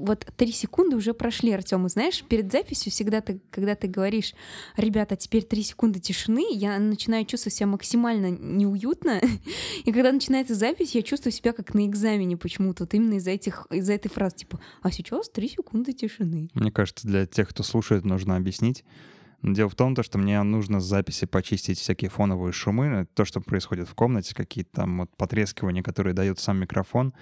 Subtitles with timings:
[0.00, 1.86] вот три секунды уже прошли, Артем.
[1.86, 4.34] И знаешь, перед записью всегда ты, когда ты говоришь,
[4.76, 9.20] ребята, теперь три секунды тишины, я начинаю чувствовать себя максимально неуютно.
[9.84, 12.84] И когда начинается запись, я чувствую себя как на экзамене почему-то.
[12.84, 16.48] Вот именно из-за этих, из-за этой фразы, типа, а сейчас три секунды тишины.
[16.54, 18.84] Мне кажется, для тех, кто слушает, нужно объяснить.
[19.42, 23.88] Дело в том, что мне нужно с записи почистить всякие фоновые шумы, то, что происходит
[23.88, 27.14] в комнате, какие-то там вот потрескивания, которые дает сам микрофон.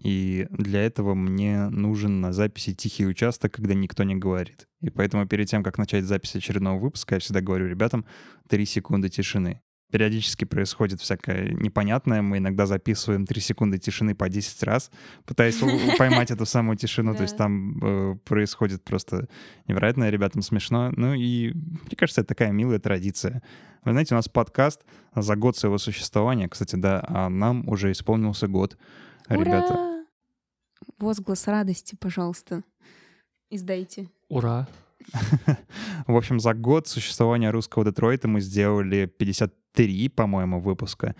[0.00, 4.66] И для этого мне нужен на записи тихий участок, когда никто не говорит.
[4.80, 8.06] И поэтому перед тем, как начать запись очередного выпуска, я всегда говорю ребятам
[8.48, 9.60] 3 секунды тишины.
[9.92, 12.22] Периодически происходит всякое непонятное.
[12.22, 14.90] Мы иногда записываем 3 секунды тишины по 10 раз,
[15.26, 15.58] пытаясь
[15.98, 17.14] поймать эту самую тишину.
[17.14, 19.28] То есть там э, происходит просто
[19.68, 20.90] невероятно, ребятам смешно.
[20.96, 23.42] Ну и, мне кажется, это такая милая традиция.
[23.84, 24.80] Вы знаете, у нас подкаст
[25.14, 26.48] за год своего существования.
[26.48, 28.78] Кстати, да, а нам уже исполнился год.
[29.28, 29.40] Ура!
[29.40, 30.04] Ребята,
[30.98, 32.62] Возглас радости, пожалуйста,
[33.50, 34.08] издайте.
[34.28, 34.68] Ура!
[36.06, 41.16] В общем, за год существования русского Детройта мы сделали 53, по-моему, выпуска.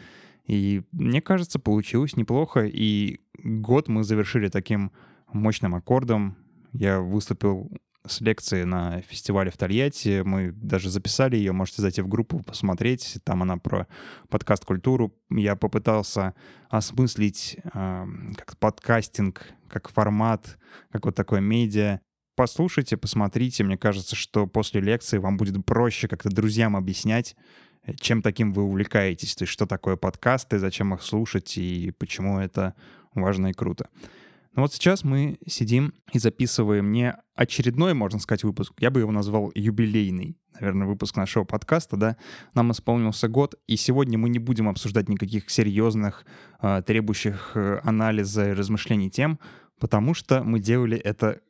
[0.47, 2.65] И мне кажется, получилось неплохо.
[2.65, 4.93] И год мы завершили таким
[5.33, 6.37] мощным аккордом.
[6.73, 7.71] Я выступил
[8.07, 10.23] с лекцией на фестивале в Тольятти.
[10.23, 13.19] Мы даже записали ее, можете зайти в группу, посмотреть.
[13.25, 13.87] Там она про
[14.29, 15.15] подкаст-культуру.
[15.31, 16.35] Я попытался
[16.69, 20.59] осмыслить э, как подкастинг, как формат,
[20.91, 22.01] как вот такое медиа.
[22.35, 23.63] Послушайте, посмотрите.
[23.63, 27.37] Мне кажется, что после лекции вам будет проще как-то друзьям объяснять,
[27.85, 29.37] э, чем таким вы увлекаетесь.
[29.37, 32.75] То есть что такое подкасты, зачем их слушать и почему это
[33.15, 33.89] важно и круто.
[34.55, 38.73] Но вот сейчас мы сидим и записываем не очередной, можно сказать, выпуск.
[38.79, 42.17] Я бы его назвал юбилейный, наверное, выпуск нашего подкаста, да.
[42.55, 46.27] Нам исполнился год, и сегодня мы не будем обсуждать никаких серьезных,
[46.61, 49.39] э, требующих э, анализа и размышлений тем,
[49.81, 51.41] потому что мы делали это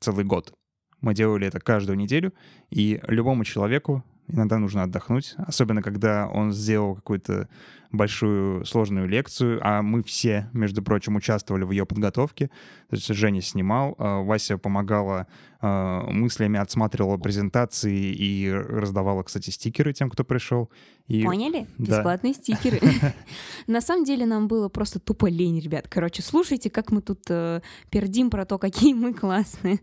[0.00, 0.54] целый год.
[1.02, 2.32] Мы делали это каждую неделю,
[2.70, 7.48] и любому человеку иногда нужно отдохнуть, особенно когда он сделал какую-то
[7.92, 12.48] большую сложную лекцию, а мы все, между прочим, участвовали в ее подготовке.
[12.88, 15.26] То есть Женя снимал, а Вася помогала
[15.62, 20.70] а, мыслями, отсматривала презентации и раздавала, кстати, стикеры тем, кто пришел.
[21.06, 21.22] И...
[21.22, 21.66] Поняли?
[21.76, 21.96] Да.
[21.96, 22.80] Бесплатные стикеры.
[23.66, 25.86] На самом деле нам было просто тупо лень, ребят.
[25.86, 29.80] Короче, слушайте, как мы тут э, пердим про то, какие мы классные.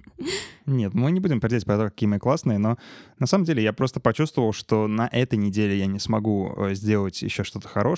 [0.65, 2.77] Нет, мы не будем пердеть про то, какие мы классные, но
[3.19, 7.21] на самом деле я просто почувствовал, что на этой неделе я не смогу э, сделать
[7.21, 7.96] еще что-то хорошее.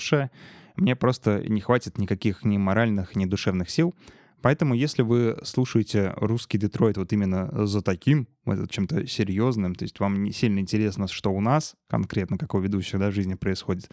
[0.76, 3.94] Мне просто не хватит никаких ни моральных, ни душевных сил.
[4.42, 10.00] Поэтому, если вы слушаете русский Детройт вот именно за таким, вот чем-то серьезным, то есть
[10.00, 13.90] вам не сильно интересно, что у нас конкретно, как у ведущих да, в жизни происходит,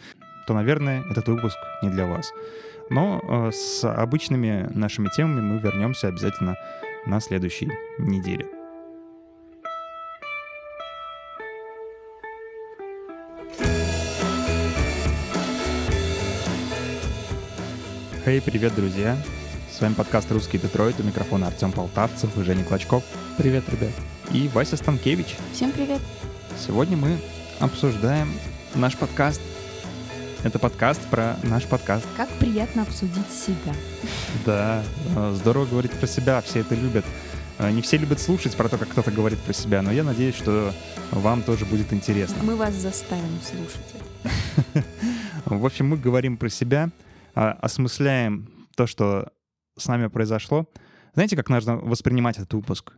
[0.47, 2.31] то, наверное, этот выпуск не для вас.
[2.89, 6.55] Но э, с обычными нашими темами мы вернемся обязательно
[7.05, 8.56] на следующей неделе.
[18.27, 19.17] Хей, привет, друзья!
[19.71, 23.01] С вами подкаст «Русский Детройт», у микрофона Артем Полтавцев и Женя Клочков.
[23.37, 23.93] Привет, ребят.
[24.33, 25.37] И Вася Станкевич.
[25.53, 26.01] Всем привет.
[26.59, 27.19] Сегодня мы
[27.61, 28.33] обсуждаем
[28.75, 29.39] наш подкаст.
[30.43, 32.05] Это подкаст про наш подкаст.
[32.17, 33.73] Как приятно обсудить себя.
[34.45, 34.83] Да,
[35.15, 37.05] э, здорово говорить про себя, все это любят.
[37.59, 40.35] Э, Не все любят слушать про то, как кто-то говорит про себя, но я надеюсь,
[40.35, 40.73] что
[41.11, 42.43] вам тоже будет интересно.
[42.43, 43.87] Мы вас заставим слушать
[44.73, 44.83] это.
[45.45, 46.89] В общем, мы говорим про себя,
[47.37, 49.31] осмысляем то, что
[49.77, 50.69] с нами произошло.
[51.13, 52.93] Знаете, как нужно воспринимать этот выпуск?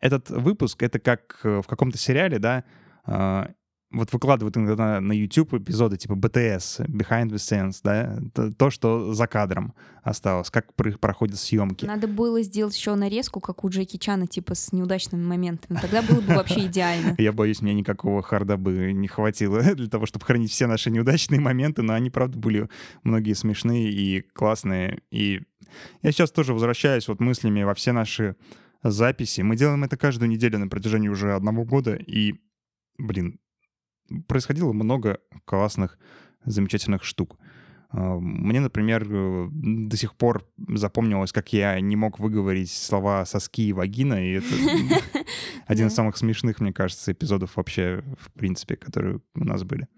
[0.00, 2.64] Этот выпуск— это как э, в каком-то сериале, да,
[3.04, 3.50] а,
[3.92, 9.12] вот выкладывают иногда на YouTube эпизоды типа BTS, Behind the Scenes, да, то, то, что
[9.12, 11.84] за кадром осталось, как про- проходят съемки.
[11.84, 15.78] Надо было сделать еще нарезку, как у Джеки Чана, типа с неудачными моментами.
[15.78, 17.14] Тогда было бы вообще идеально.
[17.18, 21.40] Я боюсь, мне никакого харда бы не хватило для того, чтобы хранить все наши неудачные
[21.40, 22.68] моменты, но они, правда, были
[23.04, 25.02] многие смешные и классные.
[25.10, 25.42] И
[26.02, 28.36] я сейчас тоже возвращаюсь вот мыслями во все наши
[28.82, 29.42] записи.
[29.42, 32.34] Мы делаем это каждую неделю на протяжении уже одного года, и,
[32.98, 33.38] блин,
[34.26, 35.98] происходило много классных,
[36.44, 37.38] замечательных штук.
[37.90, 43.68] А, Мне, например, э, до сих пор запомнилось, как я не мог выговорить слова соски
[43.68, 44.46] и вагина, и это
[45.66, 49.88] один из самых смешных, мне кажется, эпизодов вообще, в принципе, которые у нас были.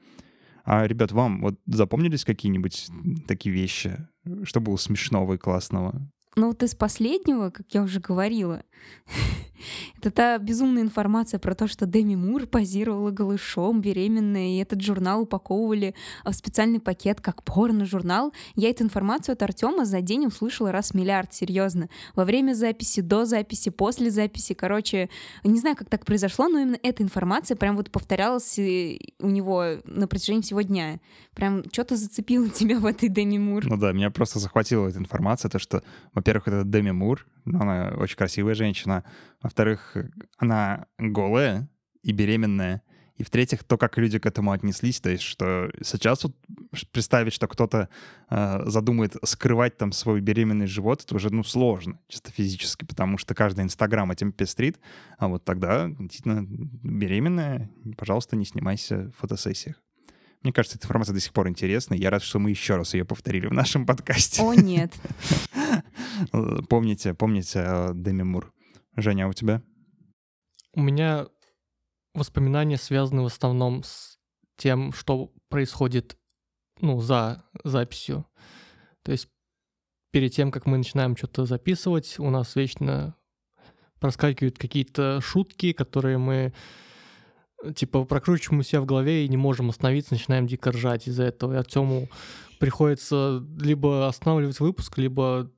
[0.64, 2.88] А, ребят, вам вот запомнились какие-нибудь
[3.28, 4.08] такие вещи?
[4.44, 6.10] Что было смешного и классного?
[6.36, 8.62] Ну вот из последнего, как я уже говорила,
[9.98, 15.22] Это та безумная информация про то, что Деми Мур позировала голышом, беременная, и этот журнал
[15.22, 15.94] упаковывали
[16.24, 18.32] в специальный пакет, как порно-журнал.
[18.54, 21.88] Я эту информацию от Артема за день услышала раз миллиард, серьезно.
[22.14, 24.54] Во время записи, до записи, после записи.
[24.54, 25.08] Короче,
[25.42, 29.76] не знаю, как так произошло, но именно эта информация прям вот повторялась э, у него
[29.84, 31.00] на протяжении всего дня.
[31.34, 33.64] Прям что-то зацепило тебя в этой Деми Мур.
[33.66, 35.82] Ну да, меня просто захватила эта информация, то что,
[36.24, 39.04] во-первых, это Деми Мур, она очень красивая женщина,
[39.42, 39.94] во-вторых,
[40.38, 41.68] она голая
[42.02, 42.82] и беременная,
[43.16, 46.34] и в-третьих, то, как люди к этому отнеслись, то есть, что сейчас вот
[46.92, 47.90] представить, что кто-то
[48.30, 53.34] э, задумает скрывать там свой беременный живот, это уже, ну, сложно, чисто физически, потому что
[53.34, 54.80] каждый Инстаграм этим пестрит,
[55.18, 59.76] а вот тогда, действительно, беременная, пожалуйста, не снимайся в фотосессиях.
[60.44, 61.94] Мне кажется, эта информация до сих пор интересна.
[61.94, 64.42] Я рад, что мы еще раз ее повторили в нашем подкасте.
[64.42, 64.92] О, нет.
[66.68, 68.52] Помните, помните э, Деми Мур.
[68.96, 69.62] Женя, а у тебя?
[70.74, 71.26] У меня
[72.14, 74.18] воспоминания связаны в основном с
[74.56, 76.16] тем, что происходит
[76.80, 78.26] ну, за записью.
[79.02, 79.28] То есть
[80.12, 83.16] перед тем, как мы начинаем что-то записывать, у нас вечно
[83.98, 86.52] проскакивают какие-то шутки, которые мы
[87.74, 91.54] типа прокручиваем у себя в голове и не можем остановиться, начинаем дико ржать из-за этого.
[91.54, 92.08] И Артему
[92.58, 95.50] приходится либо останавливать выпуск, либо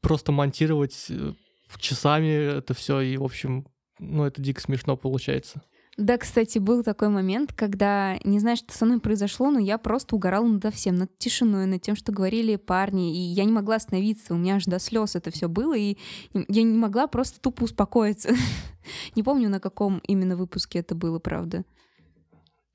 [0.00, 1.32] просто монтировать э,
[1.78, 3.66] часами это все, и, в общем,
[3.98, 5.62] ну, это дико смешно получается.
[5.98, 10.14] Да, кстати, был такой момент, когда не знаю, что со мной произошло, но я просто
[10.14, 14.32] угорала над всем, над тишиной, над тем, что говорили парни, и я не могла остановиться,
[14.32, 15.96] у меня аж до слез это все было, и
[16.32, 18.30] я не могла просто тупо успокоиться.
[19.16, 21.64] Не помню, на каком именно выпуске это было, правда.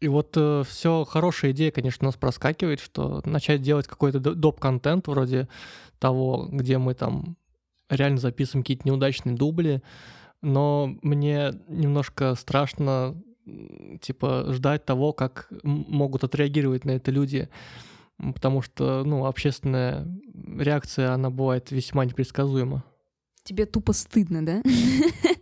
[0.03, 5.07] И вот э, все хорошая идея, конечно, у нас проскакивает, что начать делать какой-то доп-контент
[5.07, 5.47] вроде
[5.97, 7.37] того, где мы там
[7.89, 9.81] реально записываем какие-то неудачные дубли,
[10.41, 13.15] но мне немножко страшно
[14.01, 17.47] типа ждать того, как могут отреагировать на это люди,
[18.17, 22.83] потому что, ну, общественная реакция, она бывает весьма непредсказуема.
[23.45, 24.61] Тебе тупо стыдно, да?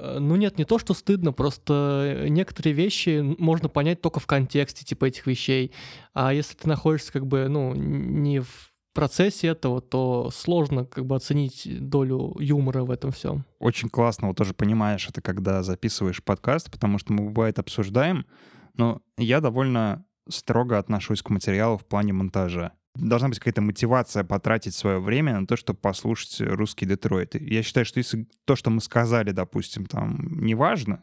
[0.00, 4.84] Э, ну нет, не то, что стыдно, просто некоторые вещи можно понять только в контексте
[4.84, 5.72] типа этих вещей.
[6.14, 11.14] А если ты находишься как бы, ну, не в процессе этого, то сложно как бы
[11.14, 13.44] оценить долю юмора в этом всем.
[13.58, 18.26] Очень классно, вот тоже понимаешь это, когда записываешь подкаст, потому что мы бывает обсуждаем,
[18.74, 24.74] но я довольно строго отношусь к материалу в плане монтажа должна быть какая-то мотивация потратить
[24.74, 27.34] свое время на то, чтобы послушать русский Детройт.
[27.40, 31.02] Я считаю, что если то, что мы сказали, допустим, там, неважно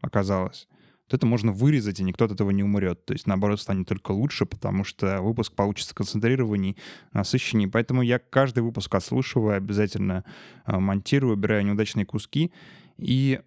[0.00, 0.68] оказалось,
[1.08, 3.04] то это можно вырезать, и никто от этого не умрет.
[3.06, 6.76] То есть, наоборот, станет только лучше, потому что выпуск получится концентрированней,
[7.12, 7.66] насыщенней.
[7.68, 10.24] Поэтому я каждый выпуск отслушиваю, обязательно
[10.66, 12.52] э, монтирую, убираю неудачные куски.
[12.98, 13.40] И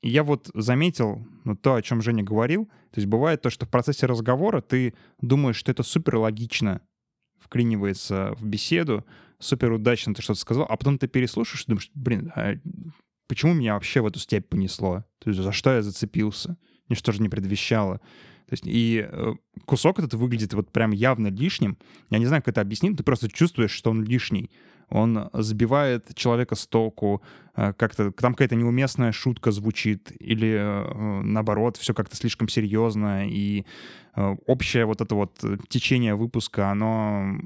[0.00, 2.66] я вот заметил ну, то, о чем Женя говорил.
[2.92, 6.80] То есть бывает то, что в процессе разговора ты думаешь, что это супер логично,
[7.48, 9.06] вклинивается в беседу,
[9.38, 12.54] супер удачно ты что-то сказал, а потом ты переслушаешь и думаешь, блин, а
[13.26, 15.04] почему меня вообще в эту степь понесло?
[15.18, 16.58] То есть за что я зацепился?
[16.88, 17.98] Ничто же не предвещало.
[18.46, 19.34] То есть, и э,
[19.66, 21.76] кусок этот выглядит вот прям явно лишним.
[22.10, 24.50] Я не знаю, как это объяснить, ты просто чувствуешь, что он лишний
[24.90, 27.22] он сбивает человека с толку,
[27.56, 33.66] э, как-то там какая-то неуместная шутка звучит, или э, наоборот, все как-то слишком серьезно, и
[34.16, 37.38] э, общее вот это вот течение выпуска, оно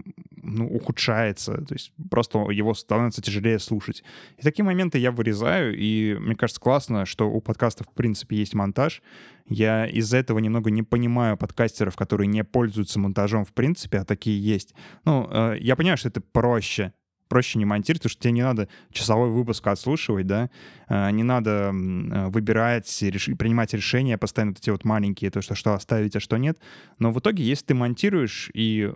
[0.43, 4.05] ну, ухудшается, то есть просто его становится тяжелее слушать.
[4.39, 8.55] И такие моменты я вырезаю, и мне кажется классно, что у подкаста в принципе есть
[8.55, 9.03] монтаж.
[9.49, 14.41] Я из-за этого немного не понимаю подкастеров, которые не пользуются монтажом в принципе, а такие
[14.41, 14.73] есть.
[15.05, 16.93] Ну, я понимаю, что это проще,
[17.33, 20.51] проще не монтировать, потому что тебе не надо часовой выпуск отслушивать, да,
[20.87, 23.31] а, не надо а, выбирать, реш...
[23.39, 26.59] принимать решения постоянно вот эти вот маленькие, то, что, что оставить, а что нет.
[26.99, 28.93] Но в итоге, если ты монтируешь, и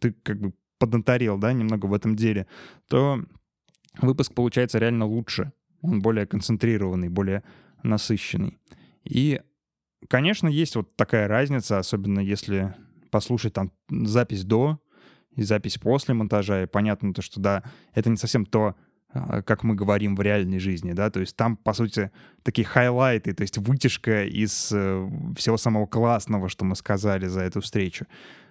[0.00, 2.46] ты как бы поднаторел, да, немного в этом деле,
[2.88, 3.20] то
[4.00, 5.50] выпуск получается реально лучше.
[5.82, 7.42] Он более концентрированный, более
[7.82, 8.56] насыщенный.
[9.02, 9.40] И,
[10.06, 12.72] конечно, есть вот такая разница, особенно если
[13.10, 14.78] послушать там запись до
[15.36, 17.62] и запись после монтажа, и понятно то, что, да,
[17.94, 18.74] это не совсем то,
[19.14, 22.10] а, как мы говорим в реальной жизни, да, то есть там, по сути,
[22.42, 27.60] такие хайлайты, то есть вытяжка из э, всего самого классного, что мы сказали за эту
[27.60, 28.06] встречу.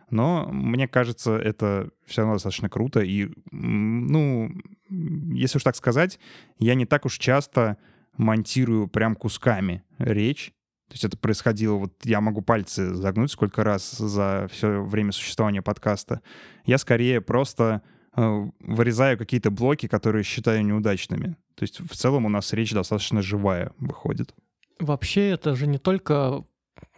[0.09, 4.51] Но мне кажется, это все равно достаточно круто, и, ну,
[4.89, 6.19] если уж так сказать,
[6.59, 7.77] я не так уж часто
[8.17, 10.53] монтирую прям кусками речь,
[10.93, 15.63] то есть это происходило, вот я могу пальцы загнуть сколько раз за все время существования
[15.63, 16.21] подкаста.
[16.67, 17.81] Я скорее просто
[18.15, 21.35] э, вырезаю какие-то блоки, которые считаю неудачными.
[21.55, 24.35] То есть в целом у нас речь достаточно живая выходит.
[24.79, 26.43] Вообще это же не только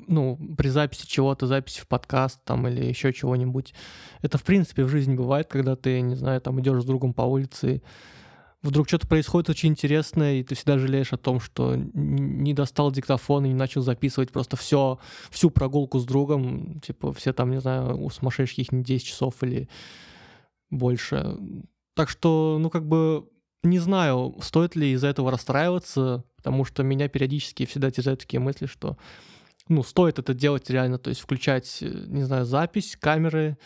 [0.05, 3.73] ну, при записи чего-то, записи в подкаст там или еще чего-нибудь.
[4.21, 7.21] Это, в принципе, в жизни бывает, когда ты, не знаю, там идешь с другом по
[7.21, 7.81] улице,
[8.65, 13.45] вдруг что-то происходит очень интересное, и ты всегда жалеешь о том, что не достал диктофон
[13.45, 18.01] и не начал записывать просто все, всю прогулку с другом, типа все там, не знаю,
[18.01, 19.69] у сумасшедших их не 10 часов или
[20.69, 21.37] больше.
[21.95, 23.27] Так что, ну, как бы,
[23.63, 28.65] не знаю, стоит ли из-за этого расстраиваться, потому что меня периодически всегда терзают такие мысли,
[28.65, 28.97] что
[29.67, 33.57] ну, стоит это делать реально, то есть включать, э, не знаю, запись, камеры,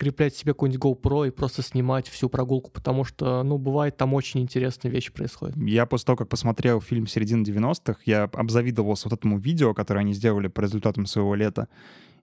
[0.00, 4.40] прикреплять себе какой-нибудь GoPro и просто снимать всю прогулку, потому что, ну, бывает, там очень
[4.40, 5.54] интересные вещи происходят.
[5.58, 10.14] Я после того, как посмотрел фильм середины 90-х, я обзавидовался вот этому видео, которое они
[10.14, 11.68] сделали по результатам своего лета,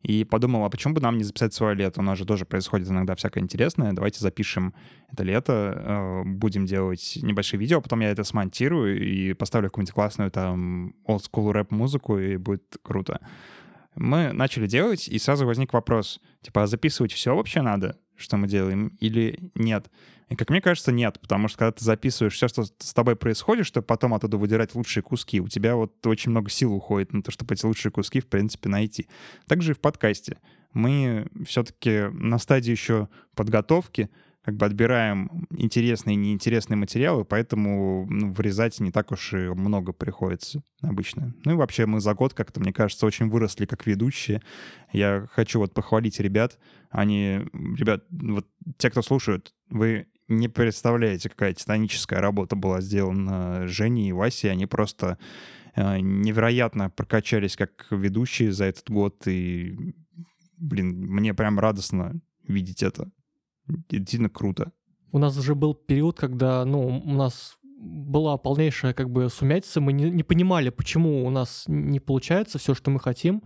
[0.02, 2.00] и подумал, а почему бы нам не записать свое лето?
[2.00, 3.94] У нас же тоже происходит иногда всякое интересное.
[3.94, 4.74] Давайте запишем
[5.12, 10.32] это лето, э, будем делать небольшие видео, потом я это смонтирую и поставлю какую-нибудь классную
[10.32, 13.20] там олдскул рэп-музыку, и будет круто.
[13.98, 18.48] Мы начали делать, и сразу возник вопрос, типа, а записывать все вообще надо, что мы
[18.48, 19.90] делаем, или нет?
[20.30, 23.66] И как мне кажется, нет, потому что когда ты записываешь все, что с тобой происходит,
[23.66, 27.32] чтобы потом оттуда выдирать лучшие куски, у тебя вот очень много сил уходит на то,
[27.32, 29.08] чтобы эти лучшие куски, в принципе, найти.
[29.48, 30.38] Также и в подкасте.
[30.74, 34.10] Мы все-таки на стадии еще подготовки,
[34.48, 39.92] как бы отбираем интересные и неинтересные материалы, поэтому ну, вырезать не так уж и много
[39.92, 41.36] приходится обычно.
[41.44, 44.42] Ну и вообще мы за год как-то, мне кажется, очень выросли как ведущие.
[44.94, 46.60] Я хочу вот похвалить ребят.
[46.90, 54.12] Они, ребят, вот те, кто слушают, вы не представляете, какая титаническая работа была сделана Женей
[54.12, 54.50] и Васей.
[54.50, 55.18] Они просто
[55.76, 59.28] э, невероятно прокачались как ведущие за этот год.
[59.28, 59.94] И,
[60.56, 63.12] блин, мне прям радостно видеть это.
[63.68, 64.72] Действительно круто.
[65.12, 69.94] У нас же был период, когда, ну, у нас была полнейшая как бы сумятица, мы
[69.94, 73.44] не, не понимали, почему у нас не получается все, что мы хотим.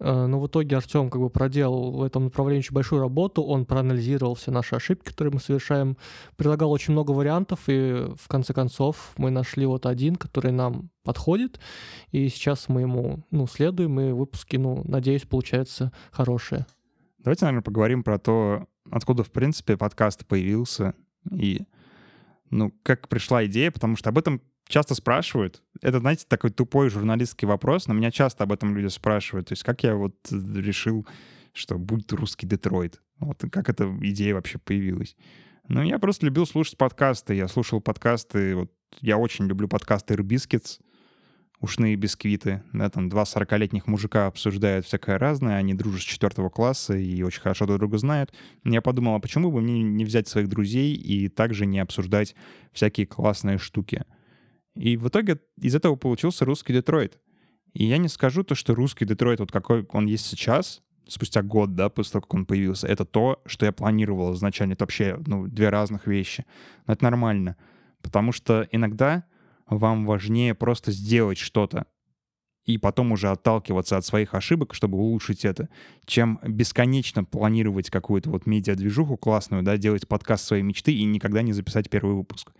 [0.00, 3.64] Э, но в итоге Артем как бы проделал в этом направлении очень большую работу, он
[3.64, 5.96] проанализировал все наши ошибки, которые мы совершаем,
[6.36, 11.60] предлагал очень много вариантов, и в конце концов мы нашли вот один, который нам подходит,
[12.10, 16.66] и сейчас мы ему, ну, следуем, и выпуски, ну, надеюсь, получаются хорошие.
[17.18, 20.94] Давайте, наверное, поговорим про то, откуда, в принципе, подкаст появился,
[21.30, 21.62] и,
[22.50, 25.62] ну, как пришла идея, потому что об этом часто спрашивают.
[25.82, 29.48] Это, знаете, такой тупой журналистский вопрос, но меня часто об этом люди спрашивают.
[29.48, 31.06] То есть как я вот решил,
[31.52, 33.00] что будет русский Детройт?
[33.18, 35.16] Вот как эта идея вообще появилась?
[35.68, 37.34] Ну, я просто любил слушать подкасты.
[37.34, 40.78] Я слушал подкасты, вот я очень люблю подкасты Рубискетс,
[41.60, 42.62] ушные бисквиты.
[42.72, 47.40] Да, там два 40-летних мужика обсуждают всякое разное, они дружат с четвертого класса и очень
[47.40, 48.32] хорошо друг друга знают.
[48.64, 52.34] Я подумал, а почему бы мне не взять своих друзей и также не обсуждать
[52.72, 54.04] всякие классные штуки?
[54.74, 57.18] И в итоге из этого получился русский Детройт.
[57.72, 61.74] И я не скажу то, что русский Детройт, вот какой он есть сейчас, спустя год,
[61.74, 64.72] да, после того, как он появился, это то, что я планировал изначально.
[64.72, 66.44] Это вообще, ну, две разных вещи.
[66.86, 67.56] Но это нормально.
[68.02, 69.24] Потому что иногда
[69.66, 71.86] вам важнее просто сделать что-то
[72.64, 75.68] и потом уже отталкиваться от своих ошибок, чтобы улучшить это,
[76.06, 81.52] чем бесконечно планировать какую-то вот медиа-движуху классную, да, делать подкаст своей мечты и никогда не
[81.52, 82.52] записать первый выпуск.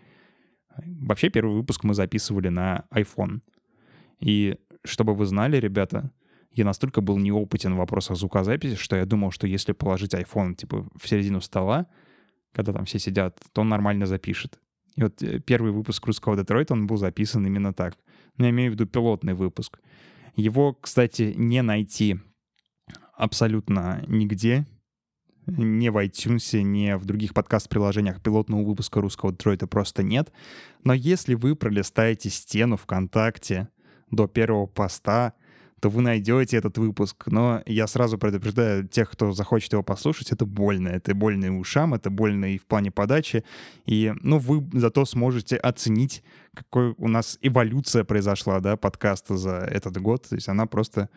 [0.77, 3.41] Вообще первый выпуск мы записывали на iPhone.
[4.21, 6.11] И чтобы вы знали, ребята,
[6.53, 10.87] я настолько был неопытен в вопросах звукозаписи, что я думал, что если положить iPhone типа
[10.95, 11.87] в середину стола,
[12.53, 14.59] когда там все сидят, то он нормально запишет.
[14.97, 17.97] И вот э, первый выпуск русского Детройта, он был записан именно так.
[18.37, 19.81] Но я имею в виду пилотный выпуск.
[20.37, 22.19] Его, кстати, не найти
[23.17, 24.67] абсолютно нигде,
[25.47, 30.33] ни в iTunes, ни в других подкаст-приложениях пилотного выпуска русского Детройта просто нет.
[30.85, 33.69] Но если вы пролистаете стену ВКонтакте
[34.11, 35.35] до первого поста,
[35.81, 37.25] то вы найдете этот выпуск.
[37.27, 40.89] Но я сразу предупреждаю тех, кто захочет его послушать, это больно.
[40.89, 43.45] Это больно и ушам, это больно и в плане подачи.
[43.85, 46.23] И, ну, вы зато сможете оценить,
[46.55, 50.29] какой у нас эволюция произошла, да, подкаста за этот год.
[50.29, 51.09] То есть она просто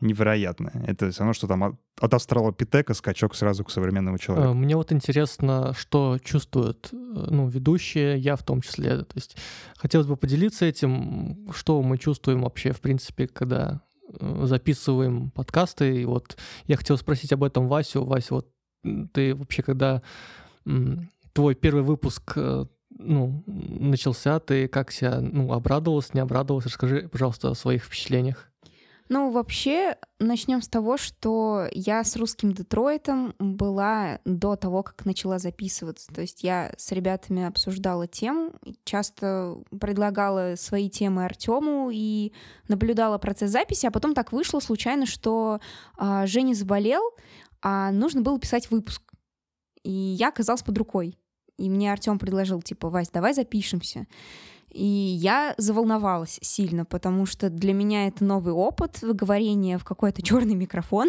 [0.00, 0.72] невероятное.
[0.86, 4.50] Это все равно, что там от, от австралопитека скачок сразу к современному человеку.
[4.50, 6.96] Э, мне вот интересно, что чувствуют э,
[7.30, 8.98] ну, ведущие, я в том числе.
[8.98, 9.36] То есть
[9.76, 13.80] хотелось бы поделиться этим, что мы чувствуем вообще, в принципе, когда
[14.42, 16.02] записываем подкасты.
[16.02, 16.36] И вот
[16.66, 18.04] я хотел спросить об этом Васю.
[18.04, 18.48] Вася, вот
[19.12, 20.02] ты вообще, когда
[21.32, 22.36] твой первый выпуск
[22.90, 26.68] ну, начался, ты как себя ну, обрадовался, не обрадовался?
[26.68, 28.50] Расскажи, пожалуйста, о своих впечатлениях.
[29.08, 35.38] Ну, вообще, начнем с того, что я с русским Детройтом была до того, как начала
[35.38, 36.12] записываться.
[36.12, 38.52] То есть я с ребятами обсуждала тему,
[38.84, 42.32] часто предлагала свои темы Артему и
[42.68, 45.60] наблюдала процесс записи, а потом так вышло случайно, что
[45.96, 47.02] а, Женя заболел,
[47.62, 49.02] а нужно было писать выпуск.
[49.84, 51.16] И я оказалась под рукой.
[51.56, 54.06] И мне Артем предложил, типа, Вась, давай запишемся.
[54.70, 60.54] И я заволновалась сильно, потому что для меня это новый опыт говорения в какой-то черный
[60.54, 61.08] микрофон.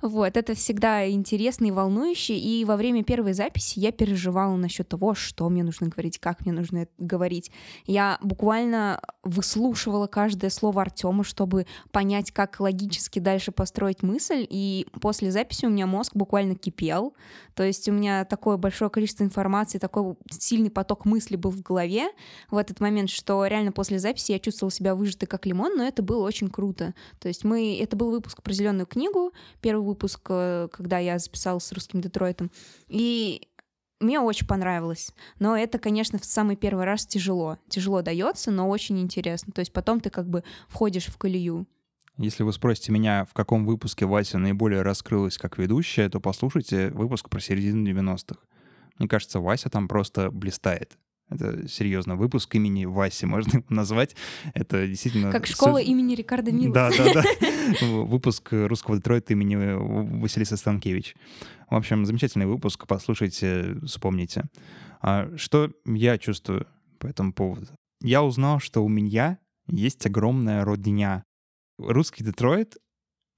[0.00, 2.36] Вот, это всегда интересно и волнующе.
[2.36, 6.52] И во время первой записи я переживала насчет того, что мне нужно говорить, как мне
[6.52, 7.50] нужно это говорить.
[7.86, 14.46] Я буквально выслушивала каждое слово Артема, чтобы понять, как логически дальше построить мысль.
[14.48, 17.14] И после записи у меня мозг буквально кипел.
[17.54, 22.08] То есть у меня такое большое количество информации, такой сильный поток мыслей был в голове
[22.50, 26.02] в этот момент, что реально после записи я чувствовала себя выжатой как лимон, но это
[26.02, 26.94] было очень круто.
[27.18, 27.76] То есть мы...
[27.80, 32.50] Это был выпуск про зеленую книгу, первый выпуск, э, когда я записалась с русским Детройтом.
[32.86, 33.48] И
[34.00, 35.12] мне очень понравилось.
[35.40, 37.58] Но это, конечно, в самый первый раз тяжело.
[37.68, 39.52] Тяжело дается, но очень интересно.
[39.52, 41.66] То есть потом ты как бы входишь в колею.
[42.16, 47.28] Если вы спросите меня, в каком выпуске Вася наиболее раскрылась как ведущая, то послушайте выпуск
[47.28, 48.40] про середину 90-х.
[48.98, 50.98] Мне кажется, Вася там просто блистает.
[51.30, 54.16] Это серьезно, выпуск имени Васи можно назвать.
[54.54, 55.30] Это действительно...
[55.30, 56.72] Как школа имени Рикардо Милоса.
[56.72, 57.86] Да, да, да.
[57.86, 59.56] Выпуск русского Детройта имени
[60.20, 61.14] Василиса Станкевич.
[61.70, 64.44] В общем, замечательный выпуск, послушайте, вспомните.
[65.02, 66.66] А что я чувствую
[66.98, 67.66] по этому поводу?
[68.00, 71.24] Я узнал, что у меня есть огромная родня.
[71.78, 72.76] Русский Детройт,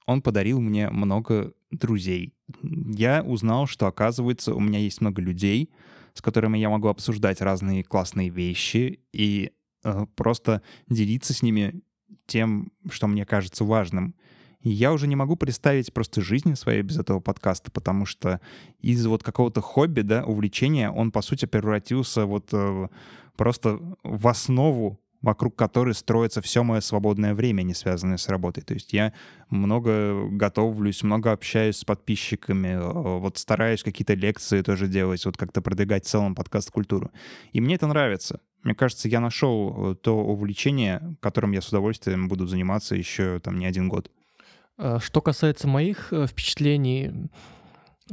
[0.07, 2.35] он подарил мне много друзей.
[2.63, 5.71] Я узнал, что, оказывается, у меня есть много людей,
[6.14, 9.52] с которыми я могу обсуждать разные классные вещи и
[9.85, 11.83] э, просто делиться с ними
[12.26, 14.14] тем, что мне кажется важным.
[14.61, 18.40] И я уже не могу представить просто жизнь своей без этого подкаста, потому что
[18.79, 22.88] из вот какого-то хобби, да, увлечения, он, по сути, превратился вот э,
[23.37, 28.62] просто в основу вокруг которой строится все мое свободное время, не связанное с работой.
[28.62, 29.12] То есть я
[29.50, 35.61] много готовлюсь, много общаюсь с подписчиками, э, вот стараюсь какие-то лекции тоже делать, вот как-то
[35.61, 37.11] продвигать в целом подкаст-культуру.
[37.53, 38.41] И мне это нравится.
[38.62, 43.59] Мне кажется, я нашел э, то увлечение, которым я с удовольствием буду заниматься еще там
[43.59, 44.11] не один год.
[44.78, 47.28] Э, что касается моих впечатлений,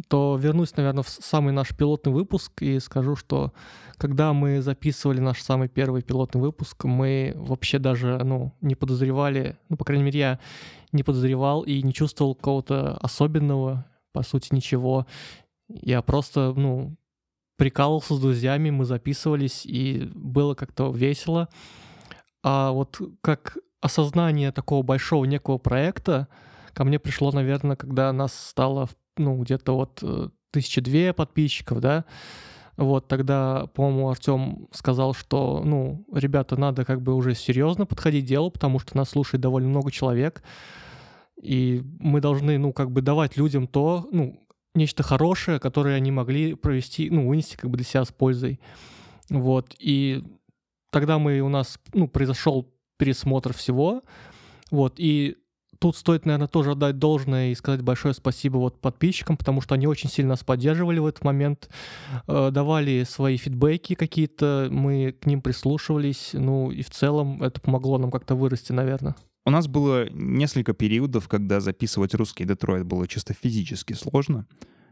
[0.08, 3.54] то вернусь, наверное, в самый наш пилотный выпуск и скажу, что
[3.98, 9.78] когда мы записывали наш самый первый пилотный выпуск, мы вообще даже, ну, не подозревали, ну,
[9.78, 10.40] по крайней мере, я
[10.92, 15.08] не подозревал и не чувствовал какого-то особенного, по сути, ничего.
[15.70, 16.96] Я просто, ну,
[17.58, 21.50] прикалывался с друзьями, мы записывались, и было как-то весело.
[22.44, 26.28] А вот как осознание такого большого некого проекта
[26.74, 32.06] ко мне пришло, наверное, когда нас стало, ну, где-то вот э, тысячи две подписчиков, да,
[32.77, 38.27] вот тогда, по-моему, Артем сказал, что, ну, ребята, надо как бы уже серьезно подходить к
[38.27, 40.43] делу, потому что нас слушает довольно много человек,
[41.41, 44.39] и мы должны, ну, как бы давать людям то, ну,
[44.75, 48.60] нечто хорошее, которое они могли провести, ну, вынести как бы для себя с пользой.
[49.30, 50.23] Вот, и
[50.91, 54.03] тогда мы, у нас, ну, произошел пересмотр всего,
[54.69, 55.38] вот, и
[55.80, 59.88] тут стоит, наверное, тоже отдать должное и сказать большое спасибо вот подписчикам, потому что они
[59.88, 61.70] очень сильно нас поддерживали в этот момент,
[62.28, 67.98] э, давали свои фидбэки какие-то, мы к ним прислушивались, ну и в целом это помогло
[67.98, 69.16] нам как-то вырасти, наверное.
[69.46, 74.46] У нас было несколько периодов, когда записывать русский Детройт было чисто физически сложно.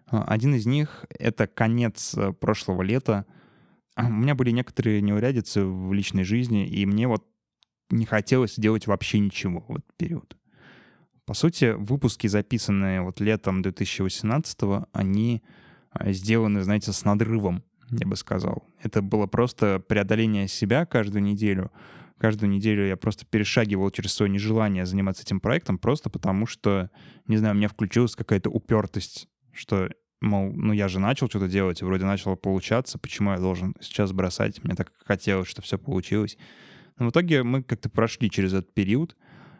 [0.07, 3.25] А, один из них— это конец э, прошлого лета.
[3.95, 7.25] А, у меня были некоторые неурядицы в личной жизни, и мне вот
[7.89, 10.37] не хотелось делать вообще ничего в этот период.
[11.25, 15.41] По сути, выпуски, записанные вот летом 2018-го, они
[15.91, 18.67] а, сделаны, знаете, с надрывом, я бы сказал.
[18.81, 21.71] Это было просто преодоление себя каждую неделю.
[22.19, 26.89] Каждую неделю я просто перешагивал через свое нежелание заниматься этим проектом, просто потому что,
[27.27, 29.89] не знаю, у меня включилась какая-то упертость, что,
[30.21, 34.13] мол, ну я же начал что-то делать, и вроде начало получаться, почему я должен сейчас
[34.13, 34.63] бросать?
[34.63, 36.37] Мне так хотелось, что все получилось.
[36.97, 39.17] Но в итоге мы как-то прошли через этот период,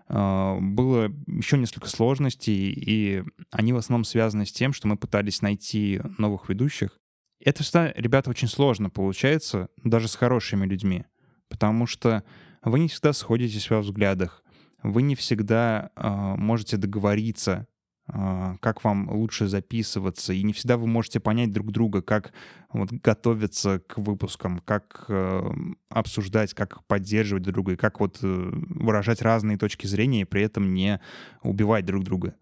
[0.07, 5.99] было еще несколько сложностей, и они в основном связаны с тем, что мы пытались найти
[6.17, 6.99] новых ведущих.
[7.39, 11.05] Это всегда, ребята, очень сложно получается, даже с хорошими людьми,
[11.49, 12.23] потому что
[12.63, 14.43] вы не всегда сходитесь во взглядах,
[14.81, 17.74] вы не всегда э, можете договориться а,
[18.07, 22.33] как вам лучше записываться, и не всегда вы можете понять друг друга, как
[22.71, 25.49] вот готовиться к выпускам, как э,
[25.89, 30.43] обсуждать, как поддерживать друг друга, и как вот э, выражать разные точки зрения и при
[30.43, 31.01] этом не
[31.41, 32.35] убивать друг друга.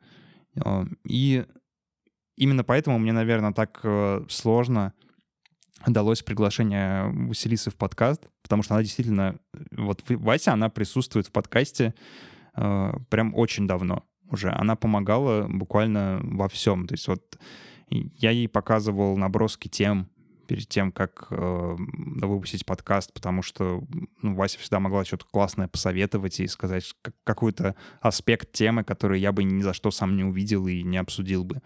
[0.56, 1.46] Э, и
[2.36, 4.94] именно поэтому мне, наверное, так э, сложно
[5.88, 9.40] далось приглашение Василисы в подкаст, потому что она действительно,
[9.72, 11.94] вот Вася, она присутствует в подкасте
[12.56, 14.50] э, прям очень давно уже.
[14.50, 16.88] Она помогала буквально во всем.
[16.88, 17.38] То есть вот
[17.90, 20.10] я ей показывал наброски тем
[20.48, 23.84] перед тем, как э, выпустить подкаст, потому что
[24.22, 29.32] ну, Вася всегда могла что-то классное посоветовать и сказать как, какой-то аспект темы, который я
[29.32, 31.62] бы ни за что сам не увидел и не обсудил бы.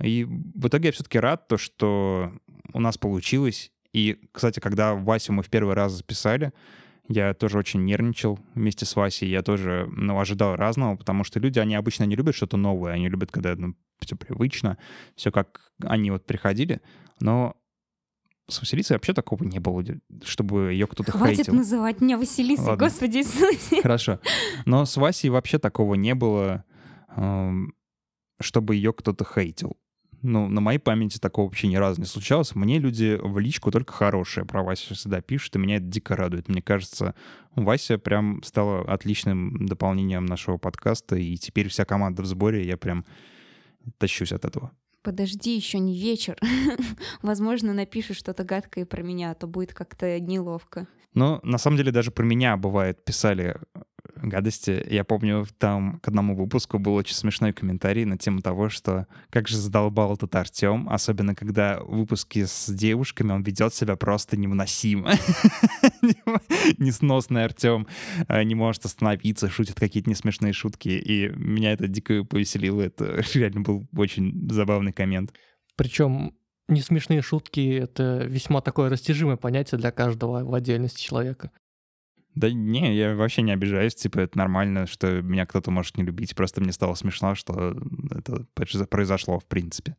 [0.00, 2.32] И в итоге я все-таки рад, то, что
[2.72, 3.72] у нас получилось.
[3.92, 6.52] И, кстати, когда Васю мы в первый раз записали,
[7.08, 9.28] я тоже очень нервничал вместе с Васей.
[9.28, 12.92] Я тоже ну, ожидал разного, потому что люди, они обычно не любят что-то новое.
[12.92, 14.78] Они любят, когда ну, все привычно,
[15.16, 16.80] все как они вот приходили.
[17.20, 17.56] Но
[18.48, 19.84] с Василисой вообще такого не было,
[20.24, 21.54] чтобы ее кто-то Хватит хейтил.
[21.54, 22.86] называть меня Василисой, Ладно.
[22.86, 23.82] господи Иисусе.
[23.82, 24.20] Хорошо.
[24.66, 26.64] Но с Васей вообще такого не было,
[27.16, 27.74] эм,
[28.40, 29.76] чтобы ее кто-то хейтил.
[30.22, 32.54] Ну, на моей памяти такого вообще ни разу не случалось.
[32.54, 36.48] Мне люди в личку только хорошие про Васю всегда пишут, и меня это дико радует.
[36.48, 37.14] Мне кажется,
[37.56, 43.04] Вася прям стала отличным дополнением нашего подкаста, и теперь вся команда в сборе, я прям
[43.98, 44.70] тащусь от этого.
[45.02, 46.38] Подожди, еще не вечер.
[47.22, 50.86] Возможно, напишешь что-то гадкое про меня, а то будет как-то неловко.
[51.14, 53.56] Но на самом деле даже про меня бывает писали
[54.16, 54.84] гадости.
[54.88, 59.48] Я помню, там к одному выпуску был очень смешной комментарий на тему того, что как
[59.48, 65.12] же задолбал этот Артем, особенно когда выпуски с девушками он ведет себя просто невыносимо.
[66.78, 67.86] Несносный Артем
[68.28, 72.82] э, не может остановиться, шутит какие-то несмешные шутки, и меня это дико повеселило.
[72.82, 75.32] Это реально был очень забавный коммент.
[75.76, 76.34] Причем
[76.68, 81.50] не смешные шутки— это весьма такое растяжимое понятие для каждого в отдельности человека.
[82.34, 86.34] Да не, я вообще не обижаюсь, типа это нормально, что меня кто-то может не любить,
[86.34, 87.76] просто мне стало смешно, что
[88.10, 88.46] это
[88.86, 89.96] произошло в принципе.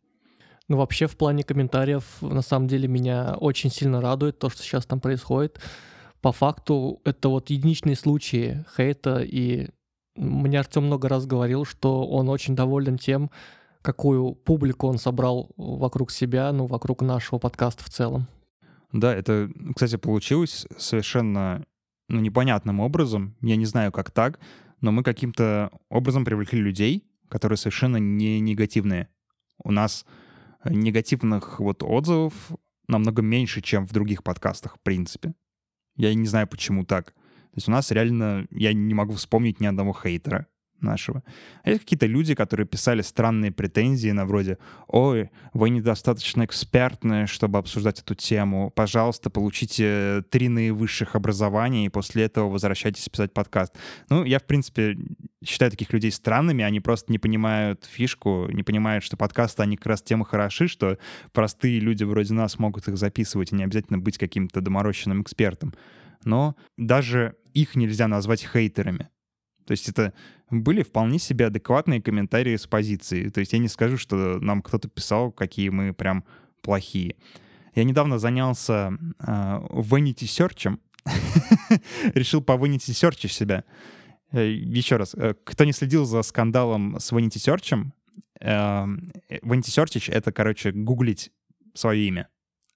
[0.68, 4.86] Ну вообще в плане комментариев на самом деле меня очень сильно радует то, что сейчас
[4.86, 5.60] там происходит.
[6.22, 9.68] По факту это вот единичные случаи хейта, и
[10.16, 13.30] мне Артем много раз говорил, что он очень доволен тем,
[13.82, 18.28] какую публику он собрал вокруг себя, ну, вокруг нашего подкаста в целом.
[18.94, 21.66] Да, это, кстати, получилось совершенно
[22.08, 23.36] ну, непонятным образом.
[23.42, 24.40] Я не знаю, как так,
[24.82, 29.10] но мы каким-то образом привлекли людей, которые совершенно не негативные.
[29.64, 30.06] У нас
[30.66, 32.34] негативных вот отзывов
[32.88, 35.34] намного меньше, чем в других подкастах, в принципе.
[35.96, 37.14] Я не знаю, почему так.
[37.14, 40.48] То есть у нас реально, я не могу вспомнить ни одного хейтера
[40.84, 41.24] нашего.
[41.64, 47.58] А есть какие-то люди, которые писали странные претензии на вроде «Ой, вы недостаточно экспертны, чтобы
[47.58, 48.72] обсуждать эту тему.
[48.76, 53.76] Пожалуйста, получите три наивысших образования и после этого возвращайтесь писать подкаст».
[54.10, 54.98] Ну, я, в принципе,
[55.44, 56.64] считаю таких людей странными.
[56.64, 60.68] Они просто не понимают фишку, не понимают, что подкасты, они как раз тем и хороши,
[60.68, 60.98] что
[61.32, 65.74] простые люди вроде нас могут их записывать и не обязательно быть каким-то доморощенным экспертом.
[66.26, 69.10] Но даже их нельзя назвать хейтерами.
[69.66, 70.14] То есть это
[70.62, 73.30] были вполне себе адекватные комментарии с позиции.
[73.30, 76.24] То есть я не скажу, что нам кто-то писал, какие мы прям
[76.62, 77.16] плохие.
[77.76, 80.78] Я недавно занялся э, Vanity Search.
[82.14, 83.64] Решил по Vanity Search себя.
[84.32, 87.86] Э, еще раз, э, кто не следил за скандалом с Vanity Search,
[88.40, 88.86] э,
[89.44, 91.32] Vanity Search— это, короче, гуглить
[91.74, 92.30] свое имя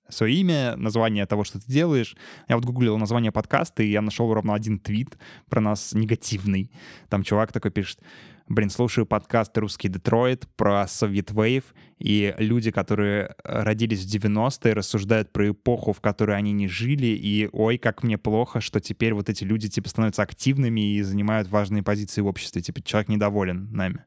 [0.10, 2.15] свое имя, название того, что ты делаешь.
[2.48, 5.17] Я вот гуглил название подкаста, и я нашел ровно один твит
[5.50, 6.72] про нас негативный.
[7.10, 8.00] Там чувак такой пишет,
[8.48, 15.32] блин, слушаю подкаст «Русский Детройт» про Совет Вейв, и люди, которые родились в 90-е, рассуждают
[15.34, 19.30] про эпоху, в которой они не жили, и ой, как мне плохо, что теперь вот
[19.30, 22.62] эти люди типа становятся активными и занимают важные позиции в обществе.
[22.62, 24.06] Типа человек недоволен нами.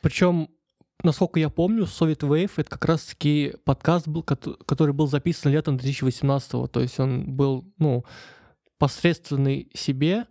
[0.00, 0.48] Причем
[1.02, 6.66] насколько я помню, Soviet Wave— это как раз-таки подкаст был, который был записан летом 2018-го.
[6.68, 8.04] То есть он был, ну,
[8.78, 10.26] посредственный себе,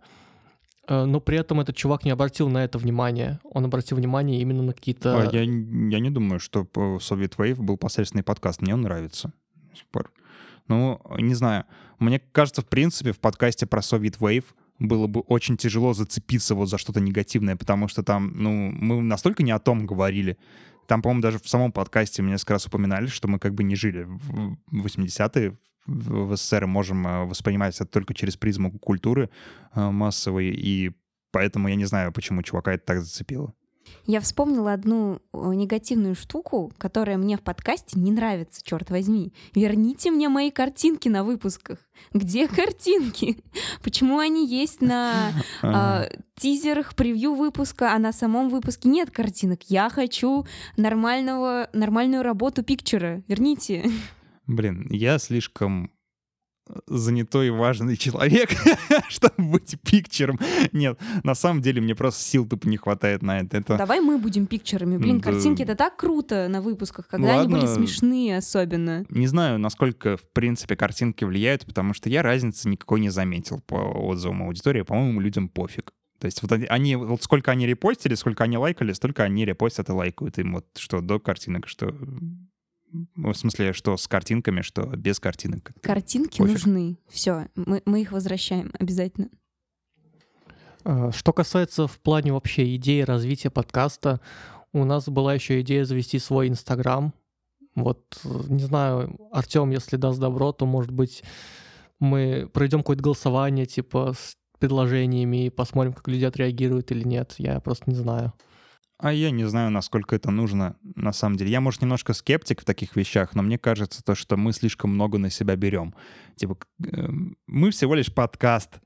[0.88, 3.40] э, но при этом этот чувак не обратил на это внимание.
[3.44, 5.22] Он обратил внимание именно на какие-то...
[5.22, 8.62] А, я, я не думаю, что Soviet Wave был посредственный подкаст.
[8.62, 10.12] Мне он нравится до сих пор.
[10.68, 11.64] Ну, не знаю.
[11.98, 14.44] Мне кажется, в принципе, в подкасте про Soviet Wave
[14.78, 19.42] было бы очень тяжело зацепиться вот за что-то негативное, потому что там, ну, мы настолько
[19.42, 20.36] не о том говорили.
[20.86, 23.76] Там, по-моему, даже в самом подкасте мне несколько раз упоминали, что мы как бы не
[23.76, 24.56] жили в
[24.86, 25.54] 80-е
[25.86, 29.30] в СССР, можем э, воспринимать это только через призму культуры
[29.74, 30.92] э, массовой, и
[31.32, 33.54] поэтому я не знаю, почему чувака это так зацепило.
[34.06, 39.32] Я вспомнила одну негативную штуку, которая мне в подкасте не нравится, черт возьми.
[39.54, 41.78] Верните мне мои картинки на выпусках.
[42.12, 43.38] Где картинки?
[43.82, 49.60] Почему они есть на э, тизерах, превью выпуска, а на самом выпуске нет картинок?
[49.68, 53.22] Я хочу нормального, нормальную работу пикчера.
[53.28, 53.84] Верните.
[54.46, 55.92] Блин, я слишком
[56.86, 58.50] занятой и важный человек,
[59.08, 60.38] чтобы быть пикчером.
[60.72, 63.58] Нет, на самом деле мне просто сил тупо не хватает на это.
[63.58, 63.76] это...
[63.76, 64.96] Давай мы будем пикчерами.
[64.96, 65.30] Блин, да...
[65.30, 69.04] картинки это так круто на выпусках, когда ну, они были смешные особенно.
[69.10, 73.76] Не знаю, насколько, в принципе, картинки влияют, потому что я разницы никакой не заметил по
[73.76, 74.82] отзывам аудитории.
[74.82, 75.92] По-моему, людям пофиг.
[76.18, 79.92] То есть вот они, вот сколько они репостили, сколько они лайкали, столько они репостят и
[79.92, 81.92] лайкают им вот что до картинок, что
[83.14, 85.72] в смысле, что с картинками, что без картинок.
[85.80, 86.52] Картинки Пофиг.
[86.52, 86.98] нужны.
[87.08, 89.28] Все, мы, мы их возвращаем обязательно.
[90.84, 94.20] А, что касается в плане вообще идеи развития подкаста,
[94.72, 97.12] у нас была еще идея завести свой Инстаграм.
[97.74, 101.22] Вот, не знаю, Артем, если даст добро, то, может быть,
[101.98, 107.34] мы пройдем какое-то голосование, типа, с предложениями и посмотрим, как люди отреагируют или нет.
[107.38, 108.32] Я просто не знаю.
[109.02, 111.50] А я не знаю, насколько это нужно на самом деле.
[111.50, 115.18] Я, может, немножко скептик в таких вещах, но мне кажется то, что мы слишком много
[115.18, 115.92] на себя берем.
[116.36, 118.78] Типа, эм, мы всего лишь подкаст.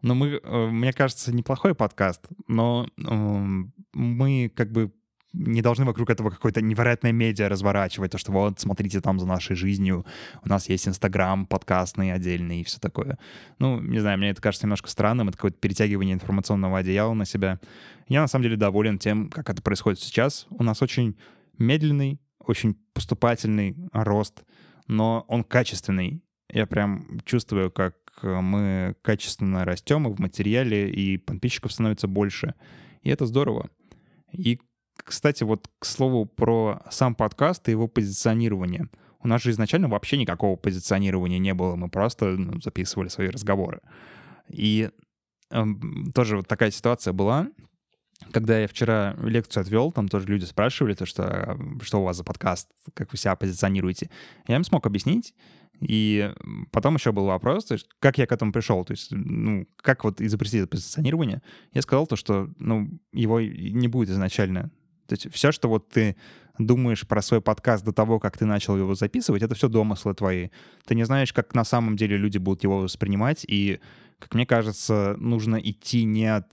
[0.00, 4.92] Но мы, э, мне кажется, неплохой подкаст, но эм, мы как бы
[5.34, 9.56] не должны вокруг этого какое-то невероятное медиа разворачивать, то, что вот, смотрите там за нашей
[9.56, 10.06] жизнью,
[10.44, 13.18] у нас есть Инстаграм подкастный отдельный и все такое.
[13.58, 17.60] Ну, не знаю, мне это кажется немножко странным, это какое-то перетягивание информационного одеяла на себя.
[18.08, 20.46] Я на самом деле доволен тем, как это происходит сейчас.
[20.50, 21.16] У нас очень
[21.58, 24.44] медленный, очень поступательный рост,
[24.86, 26.22] но он качественный.
[26.48, 32.54] Я прям чувствую, как мы качественно растем и в материале, и подписчиков становится больше.
[33.02, 33.70] И это здорово.
[34.30, 34.60] И
[35.04, 38.88] кстати, вот к слову про сам подкаст и его позиционирование.
[39.22, 43.80] У нас же изначально вообще никакого позиционирования не было, мы просто ну, записывали свои разговоры.
[44.48, 44.90] И
[45.50, 45.64] э,
[46.14, 47.48] тоже вот такая ситуация была,
[48.32, 52.16] когда я вчера лекцию отвел, там тоже люди спрашивали, то, что, а, что у вас
[52.16, 54.10] за подкаст, как вы себя позиционируете.
[54.46, 55.34] Я им смог объяснить,
[55.80, 56.32] и
[56.70, 60.04] потом еще был вопрос, то есть, как я к этому пришел, то есть, ну, как
[60.04, 61.42] вот изобрести это позиционирование.
[61.72, 64.70] Я сказал то, что, ну, его не будет изначально.
[65.06, 66.16] То есть все, что вот ты
[66.58, 70.50] думаешь про свой подкаст до того, как ты начал его записывать, это все домыслы твои.
[70.86, 73.80] Ты не знаешь, как на самом деле люди будут его воспринимать, и,
[74.18, 76.52] как мне кажется, нужно идти не от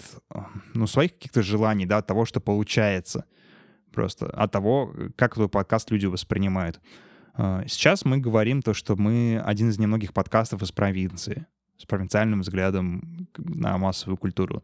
[0.73, 3.25] ну, своих каких-то желаний, да, от того, что получается,
[3.93, 6.81] просто от того, как твой подкаст люди воспринимают.
[7.33, 11.45] А, сейчас мы говорим то, что мы один из немногих подкастов из провинции,
[11.77, 14.63] с провинциальным взглядом на массовую культуру.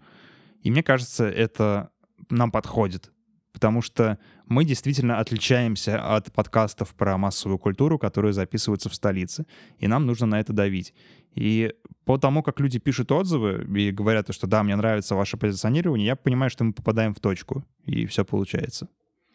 [0.63, 1.91] И мне кажется, это
[2.29, 3.11] нам подходит
[3.57, 9.47] потому что мы действительно отличаемся от подкастов про массовую культуру, которые записываются в столице,
[9.79, 10.93] и нам нужно на это давить.
[11.33, 11.73] И
[12.05, 16.15] по тому, как люди пишут отзывы и говорят, что да, мне нравится ваше позиционирование, я
[16.15, 18.89] понимаю, что мы попадаем в точку, и все получается.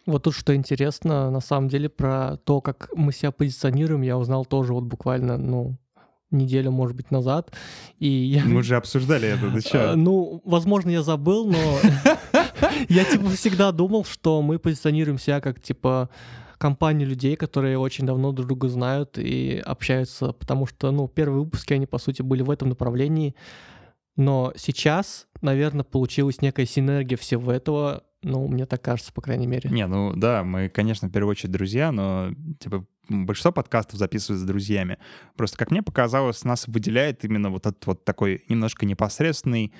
[0.06, 4.44] Вот тут что интересно, на самом деле, про то, как мы себя позиционируем, я узнал
[4.44, 5.76] тоже вот буквально, ну,
[6.30, 7.52] неделю, может быть, назад.
[7.98, 8.44] И я...
[8.44, 9.96] Мы же обсуждали это, ты что?
[9.96, 11.78] Ну, возможно, я забыл, но
[12.88, 16.10] я, типа, всегда думал, что мы позиционируем себя как, типа,
[16.58, 21.72] компания людей, которые очень давно друг друга знают и общаются, потому что, ну, первые выпуски,
[21.72, 23.34] они, по сути, были в этом направлении,
[24.16, 29.70] но сейчас, наверное, получилась некая синергия всего этого, ну, мне так кажется, по крайней мере.
[29.70, 34.44] Не, ну да, мы, конечно, в первую очередь друзья, но, типа, большинство подкастов записывают с
[34.44, 34.98] друзьями.
[35.36, 39.72] Просто, как мне показалось, нас выделяет именно вот этот вот такой немножко непосредственный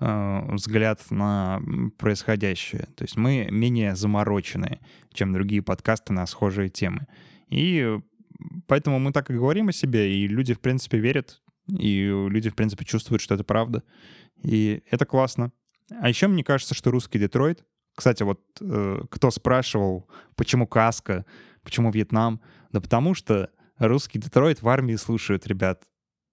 [0.00, 1.60] взгляд на
[1.98, 2.86] происходящее.
[2.96, 4.80] То есть мы менее замороченные,
[5.12, 7.06] чем другие подкасты на схожие темы.
[7.48, 7.98] И
[8.66, 12.54] поэтому мы так и говорим о себе, и люди, в принципе, верят, и люди, в
[12.54, 13.82] принципе, чувствуют, что это правда.
[14.42, 15.50] И это классно.
[16.00, 17.64] А еще мне кажется, что русский Детройт
[17.98, 21.26] кстати, вот э, кто спрашивал, почему Каска,
[21.64, 22.40] почему Вьетнам?
[22.70, 25.82] Да потому что русский Детройт в армии слушают, ребят.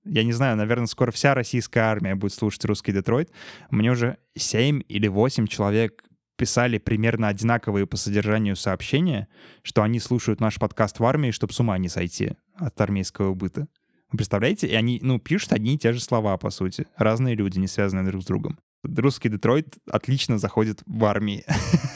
[0.05, 3.31] Я не знаю, наверное, скоро вся российская армия будет слушать русский Детройт.
[3.71, 6.03] Мне уже 7 или 8 человек
[6.37, 9.27] писали примерно одинаковые по содержанию сообщения,
[9.63, 13.67] что они слушают наш подкаст в армии, чтобы с ума не сойти от армейского быта.
[14.11, 14.67] Вы представляете?
[14.67, 16.85] И они, ну, пишут одни и те же слова, по сути.
[16.97, 18.59] Разные люди, не связанные друг с другом
[18.97, 21.43] русский Детройт отлично заходит в армии.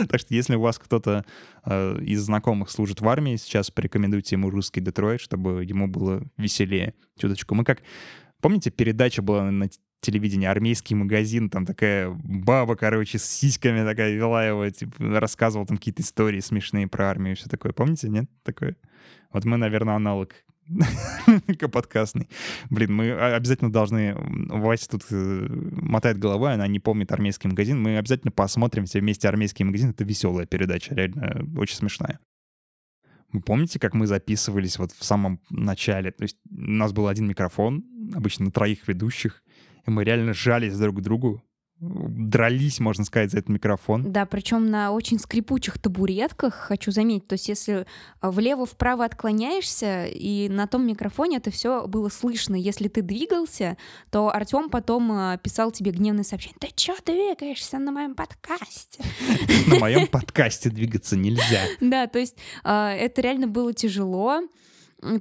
[0.10, 1.25] так что если у вас кто-то
[1.65, 6.93] э, из знакомых служит в армии, сейчас порекомендуйте ему русский Детройт, чтобы ему было веселее
[7.17, 7.55] чуточку.
[7.55, 7.81] Мы как...
[8.41, 9.69] Помните, передача была на
[10.01, 15.77] телевидения армейский магазин, там такая баба, короче, с сиськами такая вела его, типа, рассказывал там
[15.77, 17.71] какие-то истории смешные про армию и все такое.
[17.71, 18.25] Помните, нет?
[18.43, 18.75] Такое.
[19.31, 20.34] Вот мы, наверное, аналог
[21.71, 22.30] подкастный.
[22.69, 24.15] Блин, мы обязательно должны...
[24.50, 27.82] Вася тут э, мотает головой, она не помнит армейский магазин.
[27.82, 29.91] Мы обязательно посмотрим все вместе армейский магазин.
[29.91, 32.19] Это веселая передача, реально очень смешная.
[33.34, 36.12] Вы помните, как мы записывались вот в самом начале?
[36.12, 39.43] То есть у нас был один микрофон, обычно на троих ведущих,
[39.86, 41.43] и мы реально жались друг к другу,
[41.82, 44.12] дрались, можно сказать, за этот микрофон.
[44.12, 47.28] Да, причем на очень скрипучих табуретках, хочу заметить.
[47.28, 47.88] То есть если
[48.20, 52.56] а, влево-вправо отклоняешься, и на том микрофоне это все было слышно.
[52.56, 53.78] Если ты двигался,
[54.12, 56.58] то Артем потом а, писал тебе гневное сообщение.
[56.60, 59.04] Ты что двигаешься на моем подкасте?
[59.67, 61.62] На моем подкасте двигаться нельзя.
[61.80, 64.41] Да, то есть а, это реально было тяжело.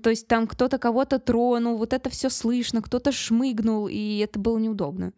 [0.02, 4.58] То есть там кто-то кого-то тронул, вот это все слышно, кто-то шмыгнул, и это было
[4.58, 5.12] неудобно.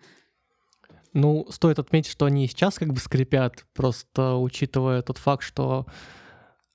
[1.12, 5.86] Ну, стоит отметить, что они сейчас как бы скрипят, просто учитывая тот факт, что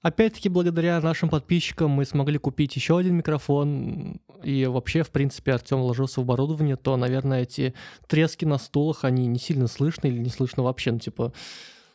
[0.03, 4.21] Опять-таки, благодаря нашим подписчикам мы смогли купить еще один микрофон.
[4.43, 7.73] И вообще, в принципе, Артем вложился в оборудование, то, наверное, эти
[8.07, 10.91] трески на стулах, они не сильно слышны или не слышно вообще.
[10.91, 11.33] Ну, типа,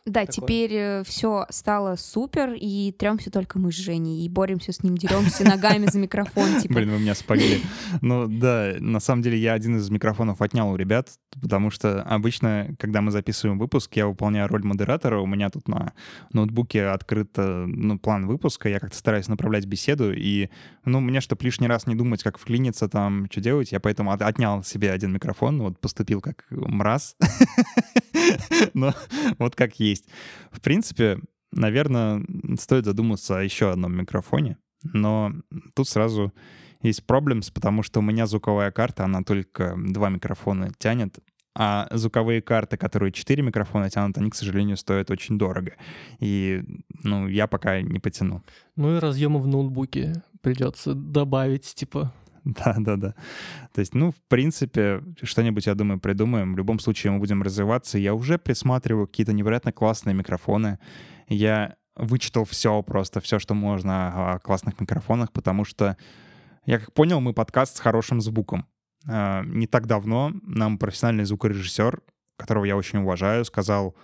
[0.05, 0.33] да, Такое.
[0.33, 4.97] теперь э, все стало супер, и тремся только мы с Женей, и боремся с ним,
[4.97, 6.59] деремся ногами за микрофон.
[6.61, 6.73] Типа.
[6.73, 7.61] Блин, вы меня спалили.
[8.01, 11.09] Ну да, на самом деле я один из микрофонов отнял у ребят,
[11.41, 15.93] потому что обычно, когда мы записываем выпуск, я выполняю роль модератора, у меня тут на
[16.33, 20.49] ноутбуке открыт э, ну, план выпуска, я как-то стараюсь направлять беседу, и
[20.83, 24.21] ну мне, чтобы лишний раз не думать, как вклиниться там, что делать, я поэтому от-
[24.21, 27.15] отнял себе один микрофон, вот поступил как мраз.
[28.73, 28.93] Но
[29.37, 29.92] вот как есть.
[30.51, 31.19] В принципе,
[31.51, 32.23] наверное,
[32.59, 35.31] стоит задуматься о еще одном микрофоне, но
[35.75, 36.33] тут сразу
[36.81, 41.19] есть проблемс, потому что у меня звуковая карта, она только два микрофона тянет,
[41.55, 45.73] а звуковые карты, которые четыре микрофона тянут, они, к сожалению, стоят очень дорого.
[46.19, 46.63] И,
[47.03, 48.41] ну, я пока не потяну.
[48.75, 52.11] ну и разъемы в ноутбуке придется добавить, типа.
[52.45, 53.15] Да, да, да.
[53.73, 56.53] То есть, ну, в принципе, что-нибудь, я думаю, придумаем.
[56.53, 57.97] В любом случае мы будем развиваться.
[57.97, 60.79] Я уже присматриваю какие-то невероятно классные микрофоны.
[61.29, 65.95] Я вычитал все просто, все, что можно о классных микрофонах, потому что,
[66.65, 68.65] я как понял, мы подкаст с хорошим звуком.
[69.07, 72.01] А, Не так давно нам профессиональный звукорежиссер,
[72.37, 73.95] которого я очень уважаю, сказал,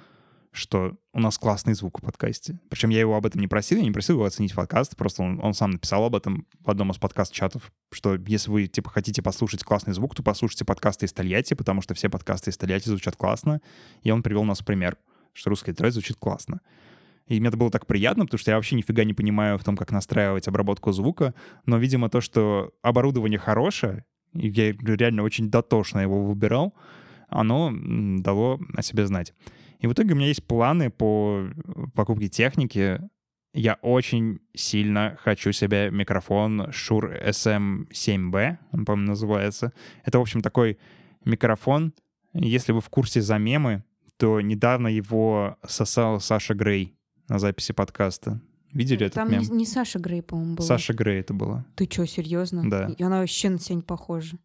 [0.51, 2.59] что у нас классный звук в подкасте.
[2.69, 5.39] Причем я его об этом не просил, я не просил его оценить подкаст, просто он,
[5.43, 9.63] он сам написал об этом в одном из подкаст-чатов, что если вы, типа, хотите послушать
[9.63, 13.61] классный звук, то послушайте подкасты из Тольятти, потому что все подкасты из Тольятти звучат классно.
[14.01, 14.97] И он привел нас пример,
[15.33, 16.61] что русский Детройт звучит классно.
[17.27, 19.77] И мне это было так приятно, потому что я вообще нифига не понимаю в том,
[19.77, 21.35] как настраивать обработку звука,
[21.65, 26.73] но, видимо, то, что оборудование хорошее, и я реально очень дотошно его выбирал,
[27.29, 29.33] оно дало о себе знать.
[29.79, 31.49] И в итоге у меня есть планы по
[31.95, 32.99] покупке техники.
[33.53, 39.73] Я очень сильно хочу себе микрофон Shure SM7B, он, по-моему, называется.
[40.03, 40.77] Это, в общем, такой
[41.25, 41.93] микрофон.
[42.33, 43.83] Если вы в курсе за мемы,
[44.17, 46.95] то недавно его сосал Саша Грей
[47.27, 48.41] на записи подкаста.
[48.71, 49.41] Видели этот Там мем?
[49.49, 50.67] не, Саша Грей, по-моему, была.
[50.67, 51.65] Саша Грей это было.
[51.75, 52.69] Ты что, серьезно?
[52.69, 52.93] Да.
[52.97, 54.37] И она вообще на тебя не похожа.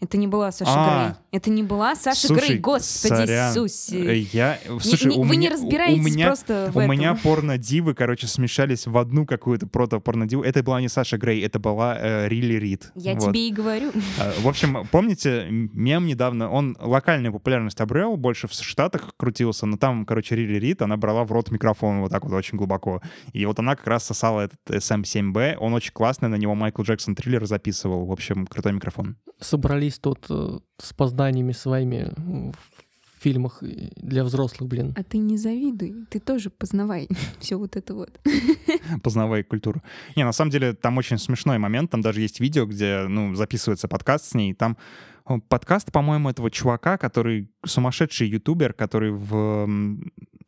[0.00, 1.04] Это не была Саша А.
[1.08, 1.14] Грей.
[1.32, 3.50] Это не была Саша Слушай, Грей, господи сорян.
[3.52, 4.18] Иисусе.
[4.32, 4.58] Я...
[4.68, 6.90] Не- Слушай, не- у вы меня, не разбираетесь у меня, просто в У этом.
[6.92, 10.42] меня порно-дивы, короче, смешались в одну какую-то прото-порно-диву.
[10.42, 12.90] Это была не Саша Грей, это была э, Рилли Рид.
[12.94, 13.28] Я Вот.
[13.28, 13.92] тебе и говорю.
[14.18, 19.76] А, В общем, помните, мем недавно, он локальную популярность обрел, больше в Штатах крутился, но
[19.76, 23.02] там, короче, Рилли Рид, она брала в рот микрофон вот так вот очень глубоко.
[23.34, 27.14] И вот она как раз сосала этот SM7B, он очень классный, на него Майкл Джексон
[27.14, 28.06] триллер записывал.
[28.06, 29.16] В общем, крутой микрофон.
[29.40, 34.94] Собрались тут э, с познаниями своими в фильмах для взрослых, блин.
[34.96, 38.20] А ты не завидуй, ты тоже познавай все вот это вот.
[39.02, 39.82] познавай культуру.
[40.16, 43.88] Не, на самом деле там очень смешной момент, там даже есть видео, где, ну, записывается
[43.88, 44.76] подкаст с ней, там
[45.24, 49.68] о, подкаст, по-моему, этого чувака, который сумасшедший ютубер, который в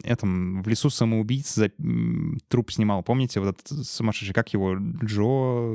[0.04, 1.70] этом, в лесу самоубийц за-
[2.48, 3.02] труп снимал.
[3.02, 5.22] Помните, вот этот сумасшедший, как его, Джо...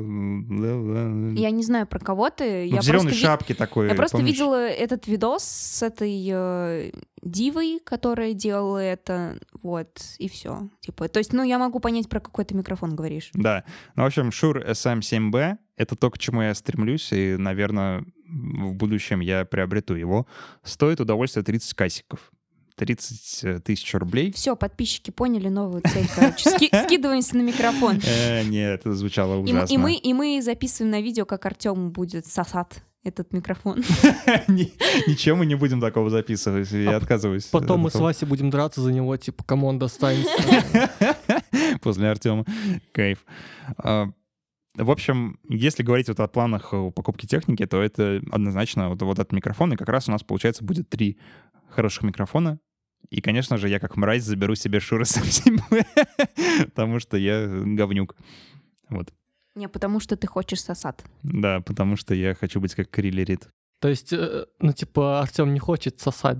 [0.02, 2.66] Ну, Я не знаю про кого ты.
[2.66, 3.88] я в зеленой шапке такой.
[3.88, 4.34] Я просто помнишь?
[4.34, 6.90] видела этот видос с этой э,
[7.22, 9.88] дивой, которая делала это, вот,
[10.18, 10.68] и все.
[10.80, 13.30] Типа, то есть, ну, я могу понять, про какой ты микрофон говоришь.
[13.34, 13.64] Да.
[13.96, 19.20] Ну, в общем, Shure SM7B— это то, к чему я стремлюсь, и, наверное, в будущем
[19.20, 20.26] я приобрету его.
[20.62, 22.30] Стоит удовольствие 30 касиков.
[22.78, 24.32] 30 тысяч рублей.
[24.32, 26.48] Все, подписчики поняли новую цель, короче.
[26.50, 28.00] Ски- скидываемся на микрофон.
[28.06, 29.72] Э, нет, это звучало ужасно.
[29.72, 33.78] и мы, и мы записываем на видео, как Артем будет сосать этот микрофон.
[34.48, 37.44] Ничем мы не будем такого записывать, я А отказываюсь.
[37.46, 38.02] Потом от мы с.
[38.02, 40.90] Васей будем драться за него, типа, кому он достанется.
[41.80, 42.44] После Артема.
[42.92, 43.24] Кайф.
[43.78, 44.06] А,
[44.76, 49.18] В общем, если говорить вот о планах о покупке техники, то это однозначно вот, вот
[49.18, 51.18] этот микрофон, и как раз у нас, получается, будет три
[51.70, 52.58] хороших микрофона.
[53.10, 55.60] И, конечно же, я как мразь заберу себе Шура совсем,
[56.66, 58.16] потому что я говнюк.
[58.90, 59.12] Вот.
[59.54, 61.04] Не, потому что ты хочешь сосад.
[61.22, 63.48] Да, потому что я хочу быть как Крилли Рид.
[63.80, 66.38] То есть, э, ну, типа, Артем не хочет сосать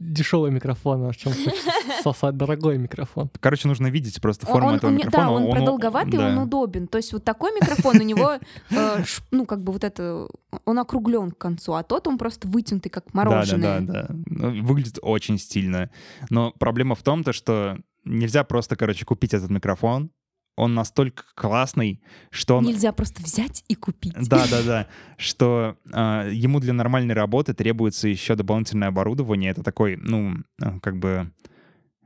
[0.00, 1.54] дешевый микрофон, а хочет
[2.02, 3.30] сосать дорогой микрофон.
[3.38, 5.24] Короче, нужно видеть просто Он- форму он- этого он- микрофона.
[5.26, 6.28] Да, он, у- продолговатый, да.
[6.28, 6.88] он удобен.
[6.88, 8.38] То есть вот такой микрофон у него,
[8.70, 10.26] э, ш- ну, как бы вот это,
[10.64, 13.80] он округлен к концу, а тот он просто вытянутый, как мороженое.
[13.80, 14.14] Да, да, да, да.
[14.26, 15.90] Ну, Выглядит очень стильно.
[16.30, 20.10] Но проблема в том, то, что нельзя просто, короче, купить этот микрофон.
[20.56, 22.64] Он настолько классный, что он...
[22.64, 24.14] Нельзя просто взять и купить.
[24.28, 24.86] Да, да, да.
[25.16, 29.50] Что а, ему для нормальной работы требуется еще дополнительное оборудование.
[29.50, 31.32] Это такой, ну, а, как бы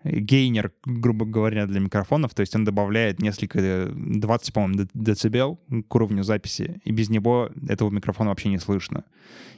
[0.04, 2.34] гейнер, грубо говоря, для микрофонов.
[2.34, 6.80] То есть он добавляет несколько, э, 20, по-моему, де- децибел к уровню записи.
[6.84, 9.04] И без него этого микрофона вообще не слышно.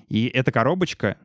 [0.09, 1.17] И эта коробочка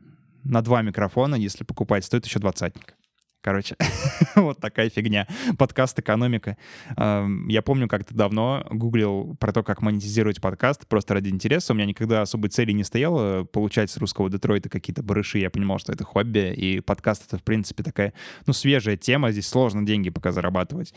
[0.44, 2.96] на два микрофона, если покупать, стоит еще двадцатник.
[3.44, 3.76] Короче,
[4.36, 5.28] вот такая фигня.
[5.58, 6.58] Подкаст «Экономика».
[6.96, 11.74] Эм, Я помню, как-то давно гуглил про то, как монетизировать подкаст, просто ради интереса.
[11.74, 15.40] У меня никогда особой цели не стояло получать с русского Детройта какие-то барыши.
[15.40, 18.14] Я понимал, что это хобби, и подкаст— это, в принципе, такая,
[18.46, 19.32] ну, свежая тема.
[19.32, 20.94] Здесь сложно деньги пока зарабатывать.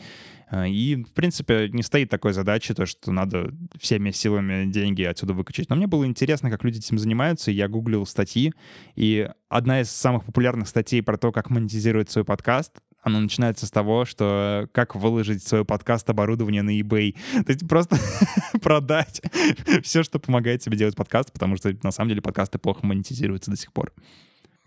[0.51, 5.33] Э, И, в принципе, не стоит такой задачи, то, что надо всеми силами деньги отсюда
[5.33, 5.69] выкачать.
[5.69, 8.53] Но мне было интересно, как люди этим занимаются, я гуглил статьи,
[8.95, 13.71] и одна из самых популярных статей про то, как монетизировать свой подкаст, она начинается с
[13.71, 17.15] того, что как выложить свой подкаст оборудование на eBay.
[17.45, 17.97] То есть просто
[18.61, 19.21] продать
[19.83, 23.57] все, что помогает тебе делать подкаст, потому что на самом деле подкасты плохо монетизируются до
[23.57, 23.93] сих пор.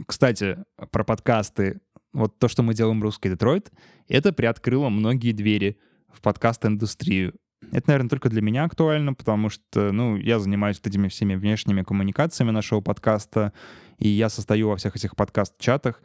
[0.07, 0.59] Кстати,
[0.93, 1.81] про подкасты.
[2.13, 3.73] Вот то, что мы делаем «Русский Детройт»,
[4.09, 5.77] это приоткрыло многие двери
[6.09, 7.35] в подкаст-индустрию.
[7.73, 12.51] Это, наверное, только для меня актуально, потому что, ну, я занимаюсь этими всеми внешними коммуникациями
[12.51, 13.53] нашего подкаста,
[13.99, 16.01] и я состою во всех этих подкаст-чатах,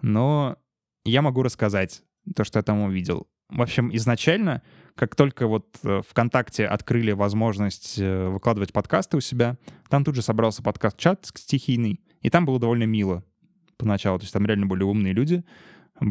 [0.00, 0.56] но
[1.04, 2.02] я могу рассказать
[2.36, 3.26] то, что я там увидел.
[3.48, 4.62] В общем, изначально,
[4.94, 10.22] как только вот э, ВКонтакте открыли возможность э, выкладывать подкасты у себя, там тут же
[10.22, 13.24] собрался подкаст-чат стихийный, и там было довольно мило
[13.76, 14.18] поначалу.
[14.18, 15.44] То есть там реально были умные люди,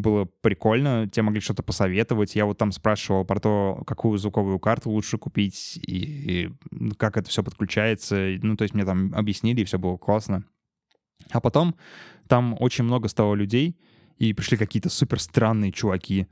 [0.00, 2.34] было прикольно, те могли что-то посоветовать.
[2.34, 7.28] Я вот там спрашивал про то, какую звуковую карту лучше купить и, и как это
[7.28, 8.38] все подключается.
[8.42, 10.44] Ну, то есть мне там объяснили, и все было классно.
[11.30, 11.76] А потом
[12.28, 13.76] там очень много стало людей,
[14.18, 16.26] и пришли какие-то супер странные чуваки,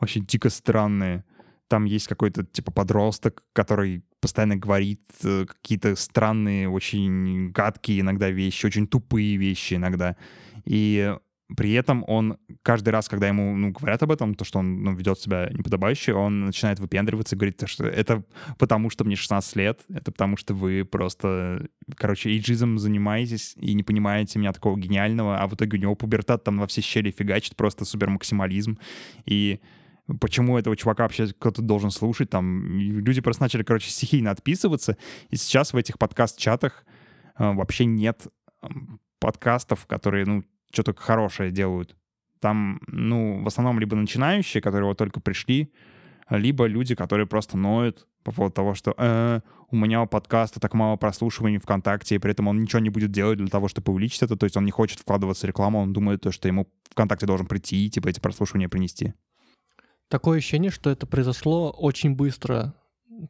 [0.00, 1.24] вообще дико странные.
[1.68, 8.66] Там есть какой-то типа подросток, который постоянно говорит э, какие-то странные, очень гадкие иногда вещи,
[8.66, 10.16] очень тупые вещи иногда.
[10.64, 11.14] И
[11.56, 14.94] при этом он каждый раз, когда ему ну, говорят об этом, то, что он ну,
[14.94, 18.22] ведет себя неподобающе, он начинает выпендриваться и говорит, то, что это
[18.58, 23.82] потому, что мне 16 лет, это потому, что вы просто, короче, эйджизм занимаетесь и не
[23.82, 27.56] понимаете меня такого гениального, а в итоге у него пубертат там во все щели фигачит,
[27.56, 28.78] просто супер максимализм.
[29.24, 29.60] И
[30.20, 34.98] почему этого чувака вообще кто-то должен слушать, там, люди просто начали, короче, стихийно отписываться,
[35.30, 36.84] и сейчас в этих подкаст-чатах
[37.38, 38.26] э, вообще нет
[39.18, 41.96] подкастов, которые, ну, что только хорошее делают.
[42.40, 45.72] Там, ну, в основном либо начинающие, которые вот только пришли,
[46.30, 49.40] либо люди, которые просто ноют по поводу того, что «Э,
[49.70, 53.10] у меня у подкаста так мало прослушиваний ВКонтакте, и при этом он ничего не будет
[53.10, 55.92] делать для того, чтобы увеличить это, то есть он не хочет вкладываться в рекламу, он
[55.92, 59.14] думает, то, что ему ВКонтакте должен прийти и, типа, эти прослушивания принести.
[60.08, 62.74] Такое ощущение, что это произошло очень быстро.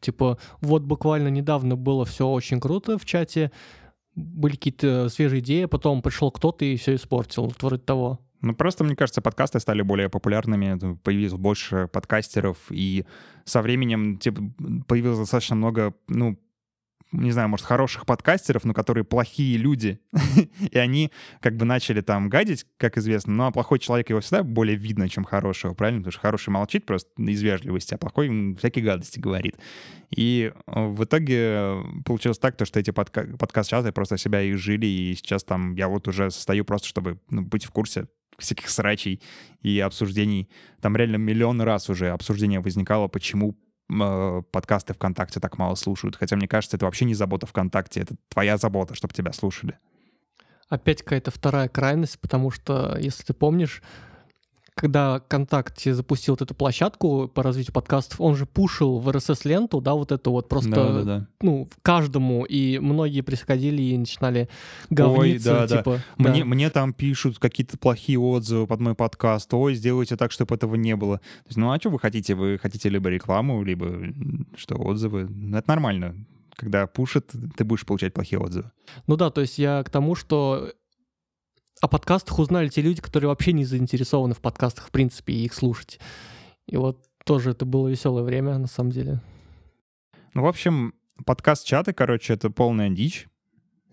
[0.00, 3.50] Типа, вот буквально недавно было все очень круто в чате,
[4.18, 7.44] были какие-то свежие идеи, потом пришел кто-то и все испортил.
[7.44, 8.20] Вот вроде того.
[8.40, 13.04] Ну, просто, мне кажется, подкасты стали более популярными, это появилось больше подкастеров, и
[13.44, 14.42] со временем типа,
[14.86, 16.38] появилось достаточно много, ну,
[17.12, 20.00] не знаю, может, хороших подкастеров, но которые плохие люди.
[20.70, 24.42] и они как бы начали там гадить, как известно, ну, а плохой человек его всегда
[24.42, 26.00] более видно, чем хорошего, правильно?
[26.00, 29.56] Потому что хороший молчит просто из вежливости, а плохой всякие гадости говорит.
[30.14, 34.86] И э, в итоге получилось так, то, что эти подка- подкаст-чаты просто себя их жили,
[34.86, 38.06] и сейчас там я вот уже состою просто, чтобы ну, быть в курсе
[38.38, 39.20] всяких срачей
[39.62, 40.48] и обсуждений.
[40.80, 46.16] Там реально миллион раз уже обсуждение возникало, почему э, подкасты ВКонтакте так мало слушают.
[46.16, 49.78] Хотя, мне кажется, это вообще не забота ВКонтакте, это твоя забота, чтобы тебя слушали.
[50.68, 53.82] Опять какая-то вторая крайность, потому что, если ты помнишь,
[54.78, 59.94] когда ВКонтакте запустил вот эту площадку по развитию подкастов, он же пушил в RSS-ленту, да,
[59.94, 61.28] вот это вот просто, Да, да, да.
[61.42, 64.48] ну, каждому, и многие приходили и начинали
[64.88, 65.78] говниться, да, да.
[65.78, 66.00] типа...
[66.16, 66.44] Мне, да.
[66.44, 69.52] мне там пишут какие-то плохие отзывы под мой подкаст.
[69.52, 71.18] Ой, сделайте так, чтобы этого не было.
[71.18, 72.36] То есть, ну а что вы хотите?
[72.36, 74.12] Вы хотите либо рекламу, либо
[74.56, 75.26] что, отзывы?
[75.28, 76.14] Ну, Это нормально.
[76.54, 78.70] Когда пушат, ты будешь получать плохие отзывы.
[79.08, 80.72] Ну да, то есть я к тому, что
[81.80, 85.54] о подкастах узнали те люди, которые вообще не заинтересованы в подкастах, в принципе, и их
[85.54, 86.00] слушать.
[86.66, 89.20] И вот тоже это было веселое время, на самом деле.
[90.34, 93.26] Ну, в общем, подкаст-чаты, короче, это полная дичь.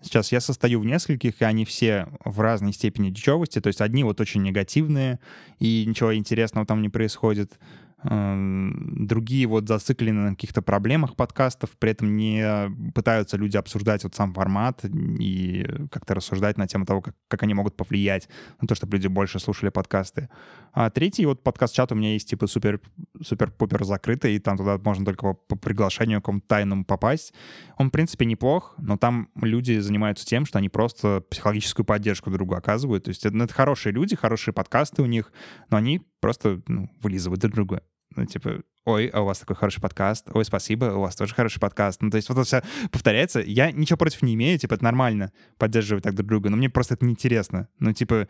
[0.02, 3.60] Сейчас я состою в нескольких, и они все в разной степени дичевости.
[3.60, 5.18] То есть одни вот очень негативные,
[5.58, 7.58] и ничего интересного там не происходит.
[8.04, 14.14] Эм, Другие вот зациклены на каких-то проблемах подкастов, при этом не пытаются люди обсуждать вот
[14.14, 18.28] сам формат и как-то рассуждать на тему того, как, как они могут повлиять
[18.60, 20.28] на то, чтобы люди больше слушали подкасты.
[20.72, 22.80] А третий вот подкаст-чат у меня есть типа супер
[23.22, 27.32] супер-пупер закрытый, и там туда можно только по, приглашению какому-то тайному попасть.
[27.78, 32.46] Он, в принципе, неплох, но там люди занимаются тем, что они просто психологическую поддержку друг
[32.46, 33.04] другу оказывают.
[33.04, 35.32] То есть это, это хорошие люди, хорошие подкасты у них,
[35.70, 37.82] но они просто ну, вылизывают друг друга.
[38.16, 41.60] Ну, типа, ой, а у вас такой хороший подкаст, ой, спасибо, у вас тоже хороший
[41.60, 42.02] подкаст.
[42.02, 43.38] Ну, то есть вот это все повторяется.
[43.40, 46.94] Я ничего против не имею, типа, это нормально поддерживать так друг друга, но мне просто
[46.94, 47.68] это неинтересно.
[47.78, 48.26] Ну, типа,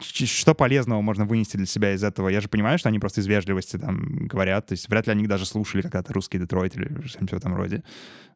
[0.00, 2.30] что полезного можно вынести для себя из этого?
[2.30, 5.26] Я же понимаю, что они просто из вежливости там говорят, то есть вряд ли они
[5.26, 7.82] даже слушали когда-то русский Детройт или что-нибудь в этом роде.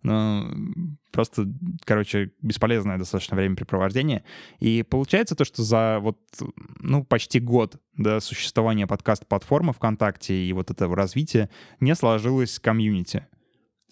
[0.02, 0.50] Но
[1.12, 1.46] просто,
[1.84, 4.24] короче, бесполезное достаточно времяпрепровождение.
[4.58, 6.18] И получается то, что за вот,
[6.80, 13.26] ну, почти год до существования подкаст-платформы ВКонтакте и вот этого развития не сложилось комьюнити.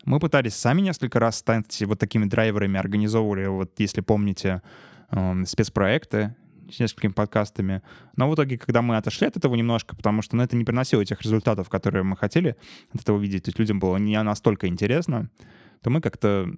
[0.04, 4.62] Мы пытались сами несколько раз стать вот такими драйверами, организовывали, вот если помните,
[5.10, 6.34] эм, спецпроекты
[6.70, 7.82] с несколькими подкастами.
[8.16, 11.04] Но в итоге, когда мы отошли от этого немножко, потому что ну, это не приносило
[11.04, 12.56] тех результатов, которые мы хотели
[12.92, 15.30] от этого видеть, то есть людям было не настолько интересно,
[15.82, 16.48] то мы как-то,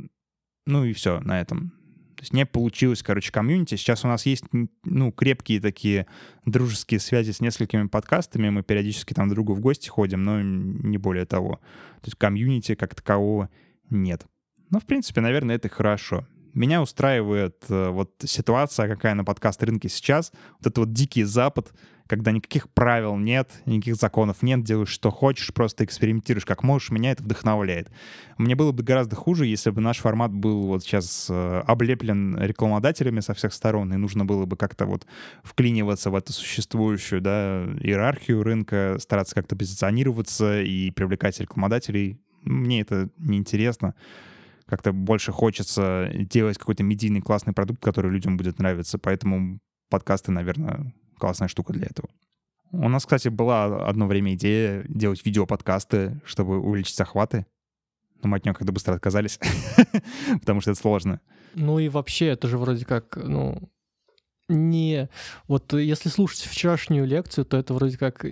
[0.67, 1.73] ну и все на этом.
[2.17, 3.77] То есть не получилось, короче, комьюнити.
[3.77, 4.45] Сейчас у нас есть,
[4.85, 6.07] ну, крепкие такие
[6.45, 8.51] дружеские связи с несколькими подкастами.
[8.51, 11.61] Мы периодически там другу в гости ходим, но не более того.
[12.03, 13.49] То есть комьюнити как такового
[13.89, 14.27] нет.
[14.69, 16.27] Но, в принципе, наверное, это хорошо.
[16.55, 20.33] Меня устраивает э, вот ситуация, какая на подкаст-рынке сейчас.
[20.59, 21.73] Вот это вот дикий запад,
[22.09, 26.91] когда никаких правил нет, никаких законов нет, делаешь что хочешь, просто экспериментируешь как можешь.
[26.91, 27.89] Меня это вдохновляет.
[28.37, 33.21] Мне было бы гораздо хуже, если бы наш формат был вот сейчас э, облеплен рекламодателями
[33.21, 35.07] со всех сторон, и нужно было бы как-то вот
[35.45, 42.19] вклиниваться в эту существующую, да, иерархию рынка, стараться как-то позиционироваться и привлекать рекламодателей.
[42.43, 43.95] Мне это неинтересно
[44.71, 48.99] как-то больше хочется делать какой-то медийный классный продукт, который людям будет нравиться.
[48.99, 49.59] Поэтому
[49.91, 52.09] подкасты, наверное, классная штука для этого.
[52.73, 57.47] У нас, кстати, была одно время идея делать видеоподкасты, чтобы увеличить охваты.
[58.23, 59.39] Но мы от нее как-то быстро отказались,
[60.41, 61.21] потому что это сложно.
[61.55, 63.71] Ну и вообще, это же вроде как, ну,
[64.49, 65.09] не...
[65.49, 68.25] Вот если слушать вчерашнюю лекцию, то это вроде как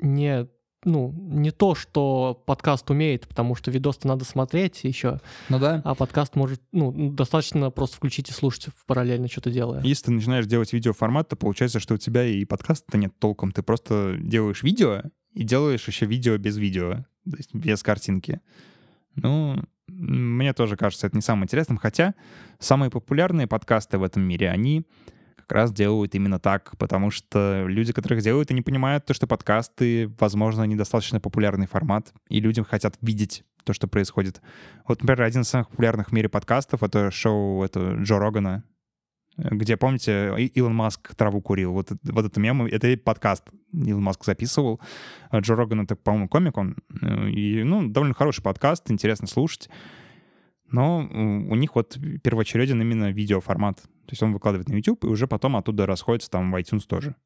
[0.00, 0.48] не
[0.84, 5.80] ну, не то, что подкаст умеет, потому что видос-то надо смотреть еще, Ну да.
[5.84, 9.82] а подкаст может, ну, достаточно просто включить и слушать в параллельно что-то делая.
[9.82, 13.52] Если ты начинаешь делать видеоформат, то получается, что у тебя и подкаста нет толком.
[13.52, 18.40] Ты просто делаешь видео и делаешь еще видео без видео, то есть без картинки.
[19.16, 22.14] Ну, мне тоже кажется это не самым интересным, хотя
[22.58, 24.86] самые популярные подкасты в этом мире, они
[25.46, 30.12] как раз делают именно так, потому что люди, которых делают, они понимают то, что подкасты,
[30.18, 34.40] возможно, недостаточно популярный формат, и людям хотят видеть то, что происходит.
[34.86, 38.64] Вот, например, один из самых популярных в мире подкастов— это шоу это Джо Рогана,
[39.36, 41.72] где, помните, Илон Маск траву курил.
[41.72, 44.80] Вот, вот это мем, это подкаст Илон Маск записывал.
[45.30, 46.76] А Джо Роган— это, по-моему, комик он.
[47.28, 49.68] И, ну, довольно хороший подкаст, интересно слушать.
[50.70, 53.82] Но у них вот первоочереден именно видеоформат.
[54.06, 57.16] То есть он выкладывает на YouTube, и уже потом оттуда расходится там в iTunes тоже.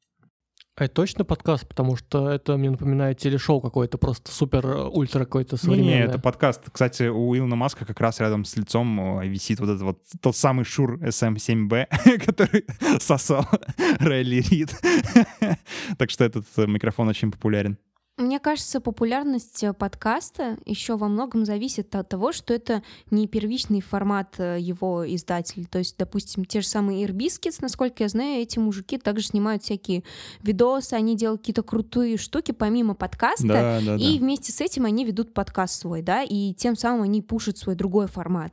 [0.79, 5.59] А это точно подкаст, потому что это мне напоминает телешоу какое-то просто супер-ультра какое-то Не,
[5.59, 6.07] современное.
[6.07, 6.69] это подкаст.
[6.71, 10.37] Кстати, у Илона Маска как раз рядом с лицом э, висит вот этот вот тот
[10.37, 12.65] самый Шур SM7B, который
[13.01, 13.45] сосал
[13.99, 14.73] Райли Рид.
[15.97, 17.77] Так что этот э, микрофон очень популярен.
[18.19, 23.79] Мне кажется, популярность э, подкаста еще во многом зависит от того, что это не первичный
[23.79, 25.63] формат э, его издателя.
[25.63, 27.17] То есть, допустим, те же самые Air
[27.61, 30.03] насколько я знаю, эти мужики также снимают всякие
[30.41, 34.19] видосы, они делают какие-то крутые штуки помимо подкаста, Да, да, и да.
[34.19, 38.07] вместе с этим они ведут подкаст свой, да, и тем самым они пушат свой другой
[38.07, 38.51] формат.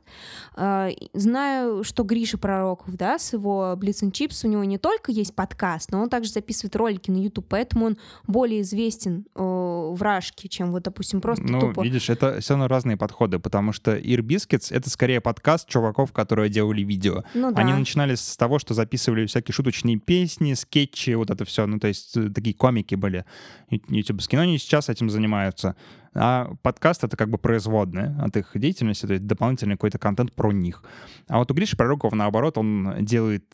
[0.55, 5.11] А, Знаю, что Гриша Пророков, да, с его Blitz and Chips, у него не только
[5.11, 7.97] есть подкаст, но он также записывает ролики на YouTube, поэтому он
[8.27, 9.25] более известен
[9.57, 11.83] э, в Рашке, чем вот, допустим, просто Ну, тупо.
[11.83, 16.49] видишь, это все равно разные подходы, потому что Ear Biscuits— это скорее подкаст чуваков, которые
[16.49, 17.23] делали видео.
[17.33, 17.61] Ну да.
[17.61, 21.65] Они начинали с того, что записывали всякие шуточные песни, скетчи, вот это все.
[21.65, 23.25] Ну, то есть э, такие комики были
[23.69, 24.37] ютубовские.
[24.39, 25.75] Но они сейчас этим занимаются.
[26.13, 30.51] А подкаст— это как бы производная от их деятельности, то есть дополнительный какой-то контент про
[30.51, 30.83] них.
[31.27, 33.45] А вот у Гриши Пророкова, наоборот, он делает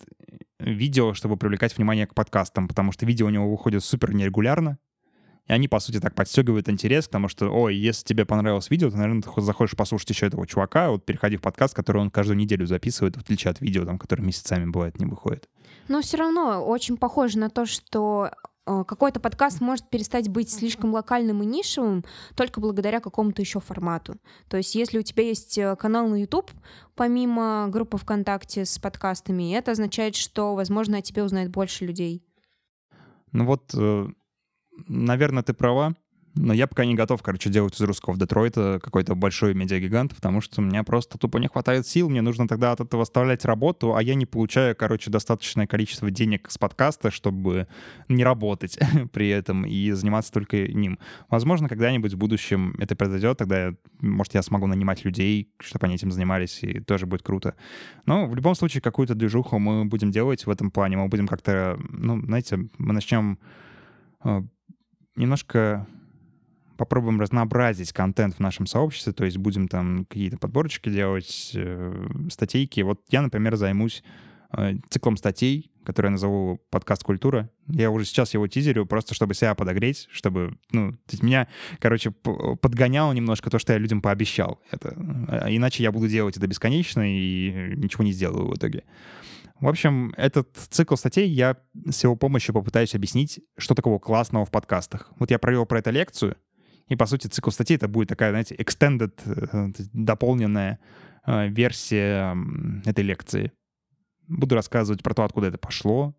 [0.60, 4.78] видео, чтобы привлекать внимание к подкастам, потому что видео у него выходит супер нерегулярно,
[5.48, 8.98] и они, по сути, так подстегивают интерес, потому что, ой, если тебе понравилось видео, то,
[8.98, 12.66] наверное, ты захочешь послушать еще этого чувака, вот переходи в подкаст, который он каждую неделю
[12.66, 15.50] записывает, в отличие от видео, там, которые месяцами, бывает, не выходит.
[15.90, 18.32] Но все равно очень похоже на то, что
[18.66, 24.16] э, какой-то подкаст может перестать быть слишком локальным и нишевым только благодаря какому-то еще формату.
[24.48, 26.52] То есть, если у тебя есть э, канал на YouTube,
[26.96, 32.24] помимо группы ВКонтакте с подкастами, это означает, что, возможно, о тебе узнает больше людей.
[33.34, 34.08] Ну вот, э,
[34.88, 35.96] наверное, ты права,
[36.36, 40.62] но я пока не готов, короче, делать из русского Детройта какой-то большой медиагигант, потому что
[40.62, 44.02] у меня просто тупо не хватает сил, мне нужно тогда от этого оставлять работу, а
[44.02, 47.68] я не получаю, короче, достаточное количество денег с подкаста, чтобы
[48.10, 48.80] не работать
[49.14, 50.98] при этом и заниматься только ним.
[51.30, 56.12] Возможно, когда-нибудь в будущем это произойдет, тогда, может, я смогу нанимать людей, чтобы они этим
[56.12, 57.56] занимались, и тоже будет круто.
[58.08, 61.80] Но в любом случае какую-то движуху мы будем делать в этом плане, мы будем как-то,
[61.90, 63.38] ну, знаете, мы начнем
[64.24, 64.42] э,
[65.16, 65.88] немножко
[66.78, 72.82] попробуем разнообразить контент в нашем сообществе, то есть будем там какие-то подборочки делать, э, статейки.
[72.82, 74.04] Вот я, например, займусь
[74.58, 77.50] э, циклом статей, который я назову «Подкаст Культура».
[77.68, 81.48] Я уже сейчас его тизерю, просто чтобы себя подогреть, чтобы, ну, меня,
[81.80, 84.60] короче, подгоняло немножко то, что я людям пообещал.
[84.72, 84.96] Это,
[85.28, 88.84] а иначе я буду делать это бесконечно и ничего не сделаю в итоге.
[89.64, 91.56] В общем, этот цикл статей я
[91.90, 95.14] с его помощью попытаюсь объяснить, что такого классного в подкастах.
[95.20, 96.36] Вот я провел про это лекцию,
[96.90, 100.80] и, по сути, цикл статей это будет такая, знаете, extended, э, дополненная
[101.26, 102.36] э, версия
[102.84, 103.54] этой лекции.
[104.28, 106.14] Буду рассказывать про то, откуда это пошло,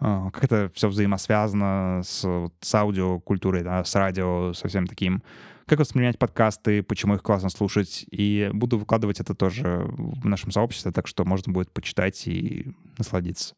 [0.00, 2.26] э, как это все взаимосвязано с,
[2.62, 5.22] с аудиокультурой, да, с радио, со всем таким.
[5.70, 8.04] Как воспринимать подкасты, почему их классно слушать.
[8.10, 13.54] И буду выкладывать это тоже в нашем сообществе, так что можно будет почитать и насладиться.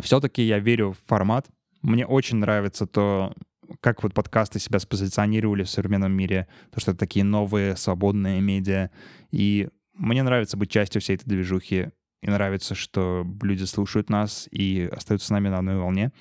[0.00, 1.46] Все-таки я верю в формат.
[1.80, 3.32] Мне очень нравится то,
[3.80, 8.90] как вот подкасты себя спозиционировали в современном мире, то, что это такие новые, свободные медиа.
[9.30, 14.86] И мне нравится быть частью всей этой движухи, и нравится, что люди слушают нас и
[14.92, 16.12] остаются с нами на одной волне.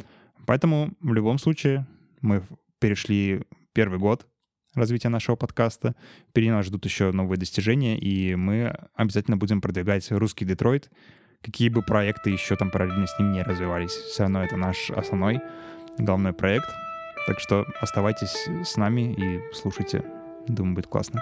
[0.45, 1.85] Поэтому в любом случае
[2.21, 2.43] мы
[2.79, 3.43] перешли
[3.73, 4.25] первый год
[4.75, 5.95] развития нашего подкаста.
[6.29, 10.89] Впереди нас ждут еще новые достижения, и мы обязательно будем продвигать русский Детройт,
[11.41, 13.91] какие бы проекты еще там параллельно с ним не развивались.
[13.91, 15.39] Все равно это наш основной,
[15.97, 16.69] главный проект.
[17.27, 20.03] Так что оставайтесь с нами и слушайте.
[20.47, 21.21] Думаю, будет классно.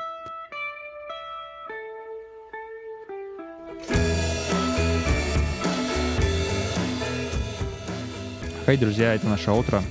[8.65, 9.81] Хей, друзья, это наше утро.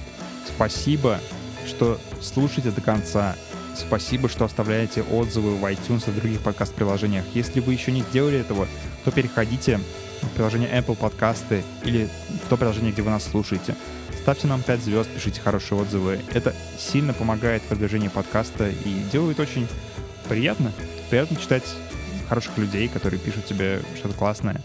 [0.47, 1.19] Спасибо,
[1.67, 3.35] что слушаете до конца.
[3.75, 7.25] Спасибо, что оставляете отзывы в iTunes и других подкаст-приложениях.
[7.35, 8.67] Если вы еще не сделали этого,
[9.05, 9.79] то переходите
[10.23, 12.09] в приложение Apple подкасты или
[12.45, 13.77] в то приложение, где вы нас слушаете.
[14.23, 16.21] Ставьте нам 5 звезд, пишите хорошие отзывы.
[16.35, 19.67] Это сильно помогает в продвижении подкаста и делает очень
[20.29, 20.73] приятно.
[21.09, 21.65] Приятно читать
[22.29, 24.61] хороших людей, которые пишут тебе что-то классное.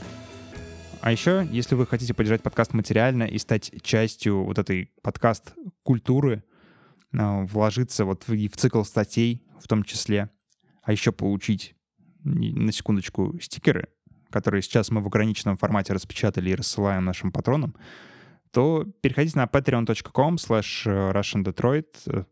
[1.00, 6.44] А еще, если вы хотите поддержать подкаст материально и стать частью вот этой подкаст-культуры,
[7.14, 10.30] вложиться вот и в цикл статей в том числе,
[10.82, 11.76] а еще получить,
[12.24, 13.88] на секундочку, стикеры,
[14.30, 17.76] которые сейчас мы в ограниченном формате распечатали и рассылаем нашим патронам,
[18.52, 22.24] то переходите на patreon.com slash russiandetroit, э,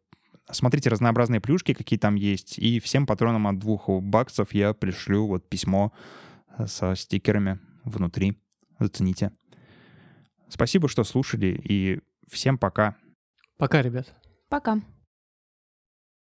[0.51, 5.47] смотрите разнообразные плюшки, какие там есть, и всем патронам от двух баксов я пришлю вот
[5.49, 5.93] письмо
[6.57, 8.37] э, со стикерами внутри.
[8.79, 9.31] Зацените.
[10.49, 12.95] Спасибо, что слушали, и всем пока.
[13.57, 14.13] Пока, ребят.
[14.51, 14.81] Пока.